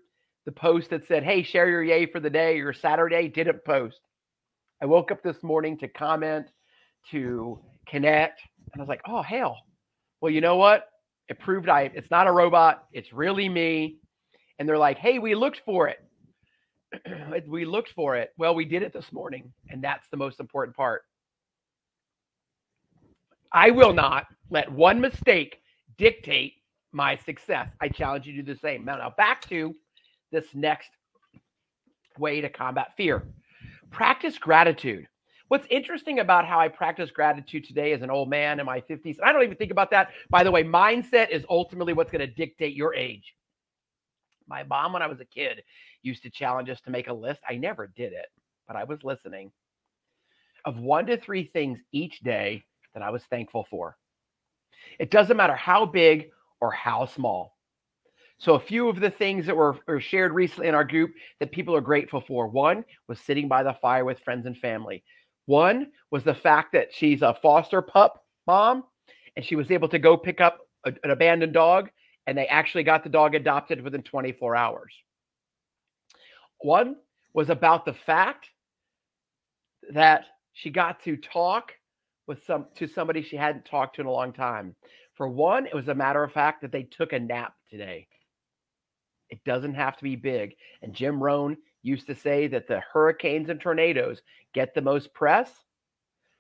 the 0.47 0.53
post 0.53 0.91
that 0.91 1.07
said, 1.07 1.25
Hey, 1.25 1.43
share 1.43 1.69
your 1.69 1.83
yay 1.83 2.07
for 2.07 2.21
the 2.21 2.31
day, 2.31 2.57
your 2.57 2.73
Saturday 2.73 3.29
didn't 3.29 3.65
post. 3.65 4.01
I 4.83 4.87
woke 4.87 5.11
up 5.11 5.23
this 5.23 5.43
morning 5.43 5.77
to 5.79 5.89
comment, 5.89 6.47
to 7.11 7.61
connect, 7.89 8.41
and 8.73 8.81
I 8.81 8.83
was 8.83 8.89
like, 8.89 9.03
Oh, 9.07 9.23
hell. 9.23 9.59
Well, 10.21 10.33
you 10.33 10.41
know 10.41 10.57
what? 10.57 10.87
It 11.29 11.39
proved 11.41 11.69
I 11.69 11.91
it's 11.95 12.11
not 12.11 12.27
a 12.27 12.33
robot, 12.33 12.85
it's 12.93 13.13
really 13.13 13.49
me. 13.49 13.99
And 14.59 14.69
they're 14.69 14.79
like, 14.79 14.99
Hey, 14.99 15.19
we 15.19 15.35
looked 15.35 15.61
for 15.65 15.89
it. 15.89 15.99
we 17.49 17.65
looked 17.65 17.91
for 17.95 18.17
it. 18.17 18.31
Well, 18.39 18.55
we 18.55 18.65
did 18.65 18.83
it 18.83 18.93
this 18.93 19.13
morning, 19.13 19.53
and 19.69 19.83
that's 19.83 20.07
the 20.11 20.17
most 20.17 20.41
important 20.41 20.77
part. 20.77 21.03
I 23.53 23.71
will 23.71 23.93
not 23.93 24.27
let 24.51 24.71
one 24.71 25.01
mistake 25.01 25.61
dictate 25.97 26.55
my 26.93 27.17
success. 27.17 27.69
I 27.81 27.89
challenge 27.89 28.27
you 28.27 28.35
to 28.35 28.43
do 28.43 28.55
the 28.55 28.59
same. 28.61 28.85
Now, 28.85 28.97
now 28.97 29.15
back 29.17 29.43
to 29.49 29.75
this 30.31 30.47
next 30.55 30.91
way 32.19 32.41
to 32.41 32.49
combat 32.49 32.93
fear. 32.97 33.25
Practice 33.91 34.39
gratitude. 34.39 35.07
What's 35.49 35.67
interesting 35.71 36.19
about 36.19 36.47
how 36.47 36.61
I 36.61 36.69
practice 36.69 37.11
gratitude 37.11 37.65
today 37.65 37.93
as 37.93 38.03
an 38.03 38.11
old 38.11 38.29
man 38.29 38.61
in 38.61 38.67
my 38.67 38.81
50s, 38.83 39.17
and 39.19 39.25
I 39.25 39.33
don't 39.33 39.43
even 39.43 39.57
think 39.57 39.71
about 39.71 39.91
that. 39.93 40.11
By 40.29 40.45
the 40.45 40.51
way, 40.51 40.63
mindset 40.63 41.31
is 41.31 41.45
ultimately 41.49 41.95
what's 41.95 42.11
going 42.11 42.21
to 42.21 42.35
dictate 42.35 42.75
your 42.75 42.95
age. 42.95 43.35
My 44.47 44.63
mom, 44.65 44.93
when 44.93 45.01
I 45.01 45.07
was 45.07 45.21
a 45.21 45.25
kid, 45.25 45.63
used 46.03 46.23
to 46.25 46.31
challenge 46.31 46.69
us 46.69 46.81
to 46.83 46.91
make 46.91 47.09
a 47.09 47.13
list. 47.13 47.41
I 47.49 47.57
never 47.57 47.87
did 47.87 48.13
it, 48.13 48.27
but 48.67 48.77
I 48.77 48.85
was 48.85 49.03
listening 49.03 49.51
of 50.65 50.79
one 50.79 51.07
to 51.07 51.17
three 51.17 51.45
things 51.45 51.79
each 51.93 52.21
day 52.21 52.63
that 52.99 53.05
I 53.05 53.11
was 53.11 53.23
thankful 53.31 53.67
for. 53.71 53.97
It 54.99 55.11
doesn't 55.11 55.37
matter 55.37 55.55
how 55.55 55.87
big 55.87 56.31
or 56.61 56.73
how 56.73 57.07
small. 57.07 57.57
So, 58.39 58.55
a 58.55 58.61
few 58.61 58.89
of 58.89 59.01
the 59.01 59.11
things 59.11 59.47
that 59.47 59.57
were, 59.57 59.79
were, 59.87 60.01
shared 60.01 60.33
recently 60.33 60.69
in 60.69 60.75
our 60.75 60.85
group 60.85 61.13
that 61.41 61.51
people 61.51 61.75
are 61.75 61.81
grateful 61.81 62.21
for 62.21 62.47
one 62.47 62.85
was 63.09 63.19
sitting 63.21 63.49
by 63.49 63.63
the 63.65 63.77
fire 63.83 64.05
with 64.05 64.21
friends 64.21 64.47
and 64.47 64.57
family. 64.57 65.03
One 65.47 65.89
was 66.11 66.23
the 66.23 66.35
fact 66.35 66.73
that 66.73 66.89
she's 66.93 67.23
a 67.23 67.37
foster 67.43 67.83
pup 67.83 68.25
mom 68.47 68.85
and 69.35 69.45
she 69.45 69.57
was 69.57 69.71
able 69.71 69.89
to 69.89 69.99
go 69.99 70.17
pick 70.17 70.41
up 70.41 70.61
a, 70.85 70.93
an 71.03 71.11
abandoned 71.11 71.53
dog 71.53 71.91
and 72.27 72.39
they 72.39 72.47
actually 72.47 72.85
got 72.85 73.03
the 73.03 73.11
dog 73.11 73.35
adopted 73.35 73.81
within 73.81 74.03
24 74.03 74.55
hours. 74.55 74.93
One 76.61 76.97
was 77.35 77.51
about 77.51 77.85
the 77.85 77.95
fact 77.95 78.47
that 79.91 80.25
she 80.53 80.71
got 80.71 81.03
to 81.05 81.17
talk 81.17 81.73
with 82.29 82.45
some 82.45 82.67
to 82.77 82.87
somebody 82.87 83.23
she 83.23 83.37
hadn't 83.37 83.65
talked 83.65 83.97
to 83.97 84.03
in 84.03 84.07
a 84.07 84.13
long 84.13 84.33
time. 84.33 84.77
For 85.15 85.27
one, 85.27 85.67
it 85.67 85.75
was 85.75 85.89
a 85.89 85.95
matter 85.95 86.23
of 86.23 86.31
fact 86.31 86.61
that 86.61 86.71
they 86.71 86.85
took 86.85 87.13
a 87.13 87.19
nap 87.19 87.55
today. 87.69 88.07
It 89.31 89.43
doesn't 89.45 89.75
have 89.75 89.97
to 89.97 90.05
be 90.05 90.15
big. 90.15 90.55
And 90.83 90.95
Jim 90.95 91.21
Rohn 91.21 91.57
used 91.83 92.07
to 92.07 92.15
say 92.15 92.47
that 92.49 92.69
the 92.69 92.81
hurricanes 92.93 93.49
and 93.49 93.61
tornadoes 93.61 94.23
get 94.55 94.75
the 94.75 94.83
most 94.83 95.13
press, 95.13 95.51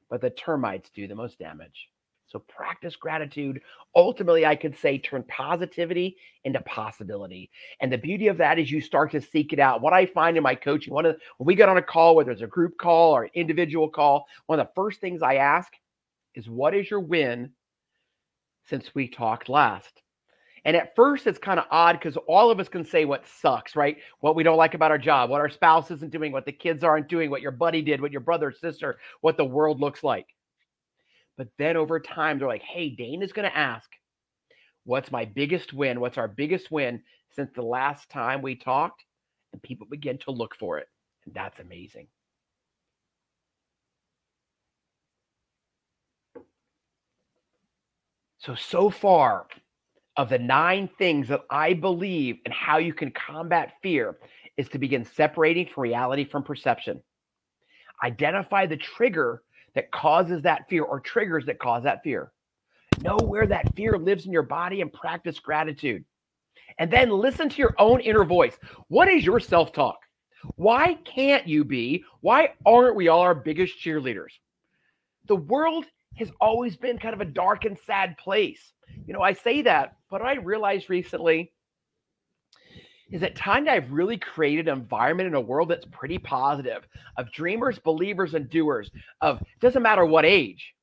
but 0.09 0.21
the 0.21 0.31
termites 0.31 0.91
do 0.91 1.09
the 1.09 1.15
most 1.15 1.39
damage. 1.39 1.89
So 2.29 2.41
practice 2.41 2.95
gratitude. 2.95 3.61
Ultimately, 3.97 4.45
I 4.45 4.55
could 4.55 4.77
say 4.79 4.99
turn 4.99 5.25
positivity 5.29 6.17
into 6.45 6.61
possibility. 6.61 7.51
And 7.81 7.91
the 7.91 7.97
beauty 7.97 8.29
of 8.29 8.37
that 8.37 8.59
is 8.59 8.71
you 8.71 8.83
start 8.83 9.11
to 9.13 9.21
seek 9.21 9.55
it 9.55 9.59
out. 9.59 9.81
What 9.81 9.95
I 9.95 10.05
find 10.05 10.37
in 10.37 10.43
my 10.43 10.55
coaching, 10.55 10.93
one 10.93 11.07
of 11.07 11.15
the, 11.15 11.21
when 11.39 11.47
we 11.47 11.55
get 11.55 11.71
on 11.71 11.79
a 11.79 11.83
call, 11.83 12.15
whether 12.15 12.31
it's 12.31 12.43
a 12.43 12.47
group 12.47 12.77
call 12.79 13.13
or 13.13 13.25
an 13.25 13.31
individual 13.35 13.89
call, 13.89 14.27
one 14.47 14.61
of 14.61 14.67
the 14.67 14.73
first 14.75 15.01
things 15.01 15.23
I 15.23 15.37
ask 15.37 15.73
is 16.35 16.49
what 16.49 16.75
is 16.75 16.91
your 16.91 17.01
win 17.01 17.53
since 18.69 18.95
we 18.95 19.09
talked 19.09 19.49
last? 19.49 20.03
And 20.67 20.77
at 20.77 20.95
first, 20.95 21.27
it's 21.27 21.39
kind 21.39 21.59
of 21.59 21.65
odd 21.71 21.95
because 21.95 22.19
all 22.29 22.51
of 22.51 22.61
us 22.61 22.69
can 22.69 22.85
say 22.85 23.07
what 23.07 23.27
sucks, 23.27 23.75
right? 23.75 23.97
What 24.21 24.37
we 24.37 24.43
don't 24.43 24.59
like 24.59 24.75
about 24.75 24.91
our 24.91 24.99
job, 24.99 25.31
what 25.31 25.41
our 25.41 25.49
spouse 25.49 25.91
isn't 25.91 26.13
doing, 26.13 26.31
what 26.31 26.45
the 26.45 26.53
kids 26.53 26.85
aren't 26.85 27.09
doing, 27.09 27.31
what 27.31 27.41
your 27.41 27.53
buddy 27.53 27.81
did, 27.81 28.03
what 28.03 28.13
your 28.13 28.21
brother 28.21 28.53
sister, 28.53 28.99
what 29.23 29.39
the 29.39 29.45
world 29.47 29.81
looks 29.81 30.05
like. 30.05 30.27
But 31.39 31.49
then 31.57 31.77
over 31.77 32.01
time, 32.01 32.39
they're 32.39 32.49
like, 32.49 32.63
hey, 32.63 32.91
Dane 32.91 33.23
is 33.23 33.33
going 33.33 33.49
to 33.49 33.57
ask, 33.57 33.89
what's 34.85 35.13
my 35.13 35.25
biggest 35.25 35.73
win? 35.73 36.01
What's 36.01 36.19
our 36.19 36.29
biggest 36.29 36.71
win 36.71 37.01
since 37.31 37.51
the 37.55 37.63
last 37.63 38.11
time 38.11 38.43
we 38.43 38.57
talked? 38.57 39.05
And 39.53 39.63
people 39.63 39.87
begin 39.89 40.19
to 40.19 40.33
look 40.33 40.57
for 40.57 40.79
it. 40.79 40.89
And 41.25 41.35
that's 41.35 41.61
amazing. 41.61 42.09
So, 48.39 48.57
so 48.57 48.91
far 48.91 49.47
of 50.17 50.29
the 50.29 50.39
nine 50.39 50.89
things 50.99 51.29
that 51.29 51.43
I 51.51 51.75
believe 51.75 52.39
and 52.45 52.53
how 52.53 52.79
you 52.79 52.93
can 52.93 53.13
combat 53.13 53.75
fear 53.83 54.17
is 54.57 54.69
to 54.71 54.79
begin 54.79 55.05
separating 55.05 55.69
from 55.69 55.85
reality 55.85 56.25
from 56.25 56.43
perception. 56.43 57.01
Identify 58.03 58.67
the 58.67 58.77
trigger 58.77 59.43
that 59.79 59.93
causes 59.93 60.43
that 60.43 60.69
fear 60.69 60.83
or 60.83 60.99
triggers 60.99 61.47
that 61.47 61.61
cause 61.61 61.85
that 61.85 62.03
fear. 62.03 62.33
Know 63.01 63.17
where 63.17 63.47
that 63.47 63.77
fear 63.77 63.97
lives 63.97 64.27
in 64.27 64.33
your 64.33 64.43
body 64.43 64.81
and 64.81 64.93
practice 64.93 65.39
gratitude. 65.39 66.05
And 66.81 66.91
then 66.91 67.11
listen 67.11 67.49
to 67.49 67.59
your 67.59 67.77
own 67.79 68.01
inner 68.01 68.25
voice. 68.25 68.59
What 68.89 69.07
is 69.07 69.25
your 69.25 69.39
self 69.39 69.73
talk? 69.73 70.01
Why 70.57 70.95
can't 71.05 71.47
you 71.47 71.63
be? 71.63 72.03
Why 72.23 72.55
aren't 72.67 72.97
we 72.97 73.07
all 73.07 73.21
our 73.21 73.37
biggest 73.37 73.79
cheerleaders? 73.79 74.33
The 75.29 75.37
world 75.37 75.87
has 76.17 76.33
always 76.41 76.77
been 76.77 76.99
kind 76.99 77.15
of 77.15 77.21
a 77.21 77.25
dark 77.25 77.65
and 77.65 77.79
sad 77.87 78.19
place. 78.19 78.73
You 79.07 79.13
know, 79.13 79.23
I 79.23 79.33
say 79.33 79.63
that, 79.63 79.95
but 80.11 80.23
I 80.23 80.39
realized 80.39 80.91
recently 80.91 81.53
is 83.11 83.21
that 83.23 83.37
time 83.37 83.69
I've 83.69 83.91
really 83.91 84.19
created 84.19 84.69
an 84.69 84.79
environment 84.79 85.29
in 85.29 85.35
a 85.35 85.41
world 85.41 85.71
that's 85.71 85.87
pretty 85.91 86.19
positive 86.19 86.87
of 87.17 87.33
dreamers, 87.33 87.79
believers, 87.79 88.35
and 88.35 88.51
doers 88.51 88.91
of 89.21 89.43
doesn't 89.61 89.83
matter 89.83 90.05
what 90.05 90.25
age, 90.25 90.75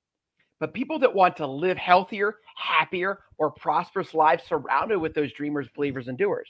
but 0.60 0.74
people 0.74 1.00
that 1.00 1.14
want 1.14 1.38
to 1.38 1.48
live 1.48 1.78
healthier, 1.78 2.38
happier, 2.58 3.20
or 3.38 3.52
prosperous 3.52 4.14
lives 4.14 4.44
surrounded 4.44 4.98
with 4.98 5.14
those 5.14 5.34
dreamers, 5.34 5.68
believers, 5.76 6.08
and 6.08 6.18
doers. 6.18 6.50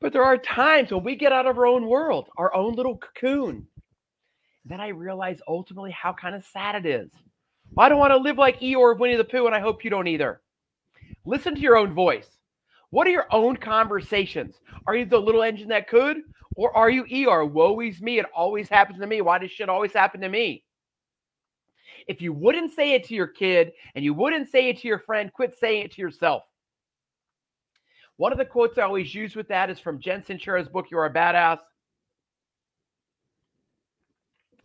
But 0.00 0.12
there 0.12 0.24
are 0.24 0.38
times 0.38 0.92
when 0.92 1.04
we 1.04 1.16
get 1.16 1.32
out 1.32 1.46
of 1.46 1.58
our 1.58 1.66
own 1.66 1.86
world, 1.86 2.28
our 2.36 2.54
own 2.54 2.74
little 2.74 2.96
cocoon. 2.96 3.66
Then 4.64 4.80
I 4.80 4.88
realize 4.88 5.40
ultimately 5.46 5.90
how 5.90 6.12
kind 6.14 6.34
of 6.34 6.44
sad 6.44 6.84
it 6.84 6.86
is. 6.86 7.10
I 7.76 7.88
don't 7.88 7.98
want 7.98 8.12
to 8.12 8.18
live 8.18 8.38
like 8.38 8.60
Eeyore 8.60 8.92
of 8.92 9.00
Winnie 9.00 9.16
the 9.16 9.24
Pooh, 9.24 9.46
and 9.46 9.54
I 9.54 9.60
hope 9.60 9.84
you 9.84 9.90
don't 9.90 10.06
either. 10.06 10.40
Listen 11.24 11.54
to 11.54 11.60
your 11.60 11.76
own 11.76 11.94
voice. 11.94 12.28
What 12.94 13.08
are 13.08 13.10
your 13.10 13.26
own 13.32 13.56
conversations? 13.56 14.60
Are 14.86 14.94
you 14.94 15.04
the 15.04 15.18
little 15.18 15.42
engine 15.42 15.66
that 15.70 15.88
could? 15.88 16.18
Or 16.54 16.76
are 16.76 16.88
you 16.88 17.02
Eeyore? 17.06 17.50
Woe 17.50 17.80
is 17.80 18.00
me. 18.00 18.20
It 18.20 18.26
always 18.32 18.68
happens 18.68 19.00
to 19.00 19.06
me. 19.08 19.20
Why 19.20 19.38
does 19.38 19.50
shit 19.50 19.68
always 19.68 19.92
happen 19.92 20.20
to 20.20 20.28
me? 20.28 20.62
If 22.06 22.22
you 22.22 22.32
wouldn't 22.32 22.72
say 22.72 22.92
it 22.92 23.02
to 23.08 23.14
your 23.16 23.26
kid 23.26 23.72
and 23.96 24.04
you 24.04 24.14
wouldn't 24.14 24.48
say 24.48 24.68
it 24.68 24.78
to 24.78 24.86
your 24.86 25.00
friend, 25.00 25.32
quit 25.32 25.58
saying 25.58 25.86
it 25.86 25.92
to 25.94 26.02
yourself. 26.02 26.44
One 28.16 28.30
of 28.30 28.38
the 28.38 28.44
quotes 28.44 28.78
I 28.78 28.82
always 28.82 29.12
use 29.12 29.34
with 29.34 29.48
that 29.48 29.70
is 29.70 29.80
from 29.80 29.98
Jen 29.98 30.22
Sincero's 30.22 30.68
book, 30.68 30.86
You're 30.88 31.04
a 31.04 31.12
Badass. 31.12 31.58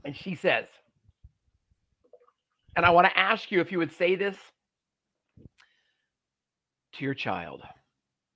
And 0.05 0.15
she 0.15 0.35
says, 0.35 0.67
and 2.75 2.85
I 2.85 2.91
want 2.91 3.07
to 3.07 3.17
ask 3.17 3.51
you 3.51 3.59
if 3.59 3.71
you 3.71 3.79
would 3.79 3.91
say 3.91 4.13
this 4.13 4.37
to 6.93 7.03
your 7.03 7.15
child. 7.15 7.63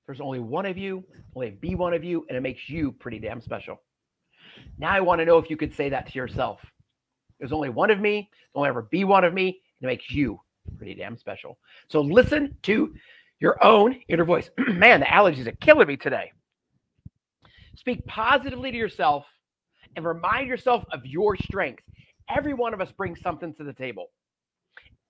There's 0.05 0.21
only 0.21 0.39
one 0.39 0.65
of 0.65 0.77
you, 0.77 1.03
only 1.35 1.51
be 1.51 1.75
one 1.75 1.93
of 1.93 2.03
you, 2.03 2.25
and 2.27 2.37
it 2.37 2.41
makes 2.41 2.69
you 2.69 2.91
pretty 2.93 3.19
damn 3.19 3.41
special. 3.41 3.81
Now 4.77 4.91
I 4.91 4.99
want 4.99 5.19
to 5.19 5.25
know 5.25 5.37
if 5.37 5.49
you 5.49 5.57
could 5.57 5.73
say 5.73 5.89
that 5.89 6.07
to 6.07 6.13
yourself. 6.13 6.59
There's 7.39 7.53
only 7.53 7.69
one 7.69 7.89
of 7.89 7.99
me, 7.99 8.29
there'll 8.53 8.65
ever 8.65 8.83
be 8.83 9.03
one 9.03 9.23
of 9.23 9.33
me, 9.33 9.61
and 9.81 9.89
it 9.89 9.93
makes 9.93 10.11
you 10.11 10.39
pretty 10.77 10.95
damn 10.95 11.17
special. 11.17 11.57
So 11.89 12.01
listen 12.01 12.57
to 12.63 12.93
your 13.39 13.63
own 13.63 13.99
inner 14.07 14.25
voice. 14.25 14.49
Man, 14.67 14.99
the 14.99 15.05
allergies 15.05 15.47
are 15.47 15.57
killing 15.61 15.87
me 15.87 15.97
today. 15.97 16.31
Speak 17.75 18.05
positively 18.05 18.71
to 18.71 18.77
yourself 18.77 19.25
and 19.95 20.05
remind 20.05 20.47
yourself 20.47 20.83
of 20.91 21.05
your 21.05 21.35
strengths. 21.37 21.83
Every 22.29 22.53
one 22.53 22.73
of 22.73 22.81
us 22.81 22.91
brings 22.91 23.21
something 23.21 23.53
to 23.55 23.63
the 23.63 23.73
table. 23.73 24.11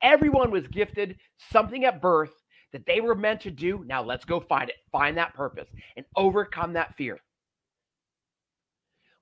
Everyone 0.01 0.51
was 0.51 0.67
gifted 0.67 1.17
something 1.51 1.85
at 1.85 2.01
birth 2.01 2.31
that 2.73 2.85
they 2.85 2.99
were 2.99 3.15
meant 3.15 3.41
to 3.41 3.51
do. 3.51 3.83
Now 3.87 4.03
let's 4.03 4.25
go 4.25 4.39
find 4.41 4.69
it, 4.69 4.75
find 4.91 5.17
that 5.17 5.33
purpose, 5.33 5.69
and 5.95 6.05
overcome 6.15 6.73
that 6.73 6.95
fear. 6.97 7.19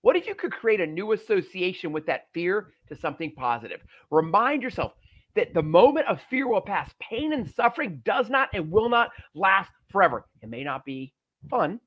What 0.01 0.15
if 0.15 0.25
you 0.25 0.34
could 0.34 0.51
create 0.51 0.81
a 0.81 0.88
new 0.88 1.12
association 1.12 1.91
with 1.91 2.08
that 2.08 2.27
fear 2.34 2.74
to 2.88 2.96
something 2.96 3.34
positive? 3.36 3.81
Remind 4.10 4.63
yourself 4.63 4.93
that 5.36 5.53
the 5.53 5.62
moment 5.62 6.08
of 6.08 6.20
fear 6.29 6.48
will 6.48 6.62
pass. 6.62 6.91
Pain 7.00 7.34
and 7.34 7.50
suffering 7.50 8.01
does 8.03 8.29
not 8.29 8.50
and 8.53 8.72
will 8.72 8.89
not 8.89 9.12
last 9.36 9.70
forever. 9.91 10.25
It 10.41 10.50
may 10.50 10.63
not 10.63 10.86
be 10.86 11.13
fun, 11.50 11.79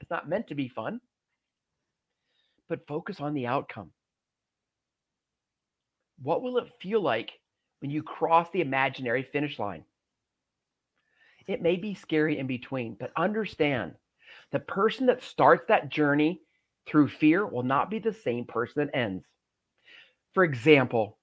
it's 0.00 0.10
not 0.10 0.28
meant 0.28 0.46
to 0.48 0.54
be 0.54 0.68
fun, 0.68 1.00
but 2.68 2.86
focus 2.86 3.20
on 3.20 3.34
the 3.34 3.46
outcome. 3.46 3.90
What 6.22 6.42
will 6.42 6.58
it 6.58 6.72
feel 6.80 7.00
like 7.00 7.32
when 7.80 7.90
you 7.90 8.02
cross 8.02 8.48
the 8.52 8.60
imaginary 8.60 9.22
finish 9.22 9.58
line? 9.58 9.84
It 11.48 11.62
may 11.62 11.76
be 11.76 11.94
scary 11.94 12.38
in 12.38 12.46
between, 12.46 12.94
but 12.94 13.10
understand 13.16 13.94
the 14.52 14.60
person 14.60 15.06
that 15.06 15.22
starts 15.22 15.64
that 15.68 15.88
journey 15.88 16.42
through 16.86 17.08
fear 17.08 17.44
will 17.44 17.62
not 17.62 17.90
be 17.90 17.98
the 17.98 18.12
same 18.12 18.44
person 18.44 18.86
that 18.86 18.96
ends. 18.96 19.24
For 20.34 20.44
example, 20.44 21.18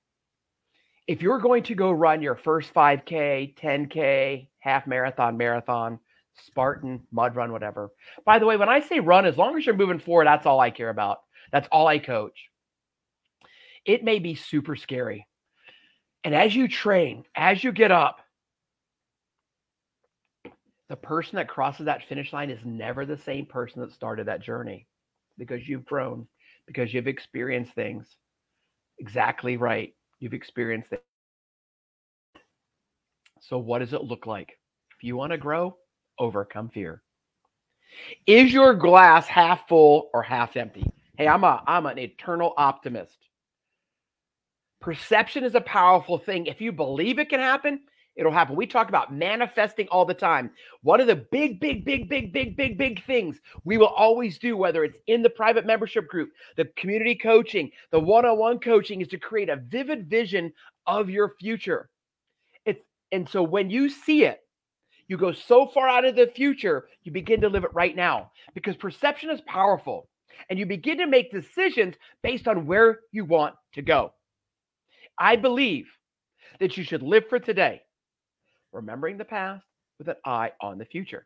if 1.07 1.21
you're 1.21 1.39
going 1.39 1.63
to 1.63 1.75
go 1.75 1.91
run 1.91 2.21
your 2.21 2.35
first 2.35 2.73
5K, 2.73 3.55
10K, 3.55 4.47
half 4.59 4.87
marathon, 4.87 5.37
marathon, 5.37 5.99
Spartan, 6.47 7.01
mud 7.11 7.35
run, 7.35 7.51
whatever. 7.51 7.91
By 8.25 8.39
the 8.39 8.45
way, 8.45 8.57
when 8.57 8.67
I 8.67 8.81
say 8.81 8.99
run, 8.99 9.25
as 9.25 9.37
long 9.37 9.57
as 9.57 9.65
you're 9.65 9.75
moving 9.75 9.99
forward, 9.99 10.27
that's 10.27 10.45
all 10.45 10.59
I 10.59 10.69
care 10.69 10.89
about. 10.89 11.19
That's 11.51 11.67
all 11.71 11.87
I 11.87 11.99
coach. 11.99 12.49
It 13.85 14.03
may 14.03 14.19
be 14.19 14.35
super 14.35 14.75
scary. 14.75 15.27
And 16.23 16.35
as 16.35 16.55
you 16.55 16.67
train, 16.67 17.23
as 17.35 17.63
you 17.63 17.71
get 17.71 17.91
up, 17.91 18.19
the 20.89 20.95
person 20.95 21.37
that 21.37 21.47
crosses 21.47 21.85
that 21.85 22.07
finish 22.07 22.31
line 22.33 22.49
is 22.49 22.63
never 22.63 23.05
the 23.05 23.17
same 23.17 23.45
person 23.45 23.81
that 23.81 23.91
started 23.91 24.27
that 24.27 24.41
journey 24.41 24.87
because 25.37 25.67
you've 25.67 25.85
grown, 25.85 26.27
because 26.67 26.93
you've 26.93 27.07
experienced 27.07 27.73
things. 27.73 28.17
Exactly 28.99 29.57
right. 29.57 29.93
You've 30.19 30.33
experienced 30.33 30.93
it. 30.93 31.03
So, 33.41 33.57
what 33.57 33.79
does 33.79 33.93
it 33.93 34.03
look 34.03 34.25
like? 34.25 34.57
If 34.97 35.03
you 35.03 35.17
want 35.17 35.31
to 35.31 35.37
grow, 35.37 35.77
overcome 36.19 36.69
fear. 36.69 37.01
Is 38.25 38.53
your 38.53 38.73
glass 38.73 39.27
half 39.27 39.67
full 39.67 40.09
or 40.13 40.23
half 40.23 40.55
empty? 40.55 40.85
Hey, 41.17 41.27
I'm 41.27 41.43
a 41.43 41.63
I'm 41.67 41.85
an 41.85 41.99
eternal 41.99 42.53
optimist. 42.57 43.17
Perception 44.81 45.43
is 45.43 45.55
a 45.55 45.61
powerful 45.61 46.17
thing. 46.17 46.45
If 46.45 46.61
you 46.61 46.71
believe 46.71 47.19
it 47.19 47.29
can 47.29 47.39
happen, 47.39 47.81
it'll 48.15 48.31
happen. 48.31 48.55
We 48.55 48.67
talk 48.67 48.89
about 48.89 49.13
manifesting 49.13 49.87
all 49.89 50.05
the 50.05 50.13
time. 50.13 50.51
One 50.81 51.01
of 51.01 51.07
the 51.07 51.15
big, 51.15 51.59
big, 51.59 51.85
big, 51.85 52.09
big, 52.09 52.31
big, 52.31 52.55
big, 52.55 52.77
big 52.77 53.05
things 53.05 53.39
we 53.63 53.77
will 53.77 53.87
always 53.87 54.37
do, 54.37 54.55
whether 54.57 54.83
it's 54.83 54.97
in 55.07 55.21
the 55.21 55.29
private 55.29 55.65
membership 55.65 56.07
group, 56.07 56.31
the 56.55 56.65
community 56.77 57.15
coaching, 57.15 57.71
the 57.91 57.99
one 57.99 58.25
on 58.25 58.37
one 58.37 58.59
coaching, 58.59 59.01
is 59.01 59.07
to 59.09 59.17
create 59.17 59.49
a 59.49 59.57
vivid 59.57 60.09
vision 60.09 60.53
of 60.87 61.09
your 61.09 61.35
future. 61.39 61.89
It's, 62.65 62.81
and 63.11 63.27
so 63.27 63.43
when 63.43 63.69
you 63.69 63.89
see 63.89 64.23
it, 64.23 64.39
you 65.07 65.17
go 65.17 65.33
so 65.33 65.67
far 65.67 65.87
out 65.87 66.05
of 66.05 66.15
the 66.15 66.27
future, 66.27 66.87
you 67.03 67.11
begin 67.11 67.41
to 67.41 67.49
live 67.49 67.63
it 67.63 67.73
right 67.73 67.95
now 67.95 68.31
because 68.55 68.75
perception 68.75 69.29
is 69.29 69.41
powerful 69.41 70.09
and 70.49 70.57
you 70.57 70.65
begin 70.65 70.97
to 70.97 71.07
make 71.07 71.31
decisions 71.31 71.95
based 72.23 72.47
on 72.47 72.65
where 72.65 73.01
you 73.11 73.23
want 73.23 73.55
to 73.73 73.81
go. 73.81 74.13
I 75.19 75.35
believe 75.35 75.85
that 76.59 76.75
you 76.75 76.83
should 76.83 77.03
live 77.03 77.27
for 77.29 77.39
today 77.39 77.81
remembering 78.75 79.17
the 79.17 79.25
past 79.25 79.65
with 79.97 80.09
an 80.09 80.15
eye 80.25 80.51
on 80.61 80.77
the 80.77 80.85
future. 80.85 81.25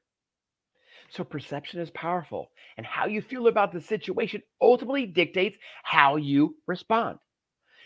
So 1.10 1.24
perception 1.24 1.80
is 1.80 1.90
powerful, 1.90 2.52
and 2.78 2.86
how 2.86 3.08
you 3.08 3.22
feel 3.22 3.48
about 3.48 3.74
the 3.74 3.82
situation 3.82 4.44
ultimately 4.62 5.08
dictates 5.08 5.58
how 5.84 6.18
you 6.18 6.56
respond. 6.68 7.18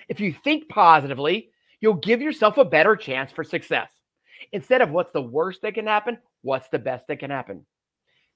If 0.09 0.19
you 0.19 0.35
think 0.43 0.67
positively, 0.67 1.49
you'll 1.79 1.93
give 1.93 2.21
yourself 2.21 2.57
a 2.57 2.65
better 2.65 2.95
chance 2.97 3.31
for 3.31 3.43
success. 3.43 3.89
Instead 4.51 4.81
of 4.81 4.91
what's 4.91 5.13
the 5.13 5.21
worst 5.21 5.61
that 5.61 5.75
can 5.75 5.87
happen, 5.87 6.17
what's 6.41 6.67
the 6.67 6.79
best 6.79 7.07
that 7.07 7.19
can 7.19 7.29
happen? 7.29 7.65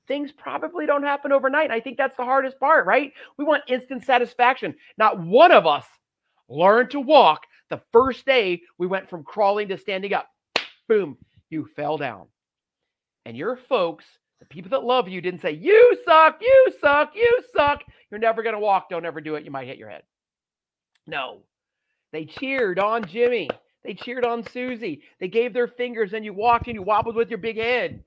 Things 0.08 0.32
probably 0.32 0.86
don't 0.86 1.04
happen 1.04 1.34
overnight. 1.34 1.70
I 1.70 1.82
think 1.82 1.98
that's 1.98 2.16
the 2.16 2.24
hardest 2.24 2.58
part, 2.60 2.86
right? 2.86 3.12
We 3.38 3.44
want 3.44 3.64
instant 3.68 4.06
satisfaction. 4.06 4.74
Not 4.98 5.20
one 5.20 5.52
of 5.52 5.68
us 5.68 5.86
learned 6.48 6.92
to 6.92 7.02
walk 7.02 7.42
the 7.70 7.82
first 7.92 8.26
day 8.26 8.62
we 8.78 8.88
went 8.88 9.10
from 9.10 9.26
crawling 9.26 9.68
to 9.68 9.78
standing 9.78 10.14
up 10.14 10.30
boom, 10.88 11.18
you 11.50 11.68
fell 11.76 11.98
down. 11.98 12.28
And 13.26 13.36
your 13.36 13.58
folks, 13.70 14.06
the 14.40 14.46
people 14.46 14.70
that 14.72 14.84
love 14.84 15.08
you, 15.08 15.22
didn't 15.22 15.42
say, 15.42 15.52
You 15.52 15.98
suck, 16.06 16.40
you 16.42 16.68
suck, 16.80 17.12
you 17.16 17.40
suck. 17.56 17.84
You're 18.10 18.20
never 18.20 18.44
going 18.44 18.56
to 18.56 18.60
walk. 18.60 18.90
Don't 18.90 19.06
ever 19.06 19.22
do 19.22 19.36
it. 19.36 19.44
You 19.44 19.52
might 19.52 19.68
hit 19.68 19.78
your 19.78 19.90
head. 19.90 20.04
No. 21.06 21.40
They 22.14 22.26
cheered 22.26 22.80
on 22.80 23.06
Jimmy. 23.06 23.50
They 23.84 23.94
cheered 23.94 24.26
on 24.26 24.44
Susie. 24.44 25.02
They 25.20 25.28
gave 25.28 25.54
their 25.54 25.68
fingers 25.68 26.14
and 26.14 26.24
you 26.24 26.34
walked 26.34 26.68
and 26.68 26.76
you 26.76 26.82
wobbled 26.82 27.16
with 27.16 27.30
your 27.30 27.38
big 27.38 27.58
head. 27.58 28.04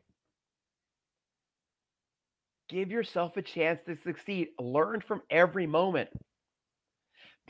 Give 2.68 2.90
yourself 2.90 3.36
a 3.36 3.42
chance 3.42 3.80
to 3.86 3.96
succeed. 4.04 4.48
Learn 4.58 5.00
from 5.00 5.22
every 5.30 5.66
moment. 5.66 6.10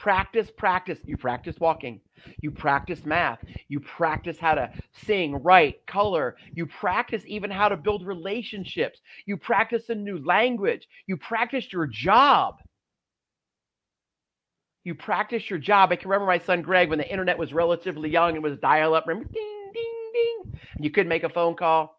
Practice, 0.00 0.50
practice. 0.56 0.98
You 1.04 1.18
practice 1.18 1.56
walking. 1.60 2.00
You 2.40 2.50
practice 2.50 3.04
math. 3.04 3.38
You 3.68 3.80
practice 3.80 4.38
how 4.38 4.54
to 4.54 4.72
sing, 5.04 5.34
write, 5.42 5.86
color. 5.86 6.36
You 6.54 6.64
practice 6.64 7.22
even 7.26 7.50
how 7.50 7.68
to 7.68 7.76
build 7.76 8.06
relationships. 8.06 9.02
You 9.26 9.36
practice 9.36 9.90
a 9.90 9.94
new 9.94 10.24
language. 10.24 10.88
You 11.06 11.18
practice 11.18 11.70
your 11.70 11.86
job. 11.86 12.62
You 14.84 14.94
practice 14.94 15.50
your 15.50 15.58
job. 15.58 15.92
I 15.92 15.96
can 15.96 16.08
remember 16.08 16.26
my 16.26 16.38
son 16.38 16.62
Greg 16.62 16.88
when 16.88 16.98
the 16.98 17.10
internet 17.10 17.36
was 17.36 17.52
relatively 17.52 18.08
young 18.08 18.36
and 18.36 18.42
was 18.42 18.56
dial 18.56 18.94
up. 18.94 19.06
Remember, 19.06 19.28
ding, 19.30 19.70
ding, 19.74 20.10
ding. 20.14 20.60
And 20.76 20.84
you 20.84 20.90
couldn't 20.90 21.10
make 21.10 21.24
a 21.24 21.28
phone 21.28 21.56
call. 21.56 21.94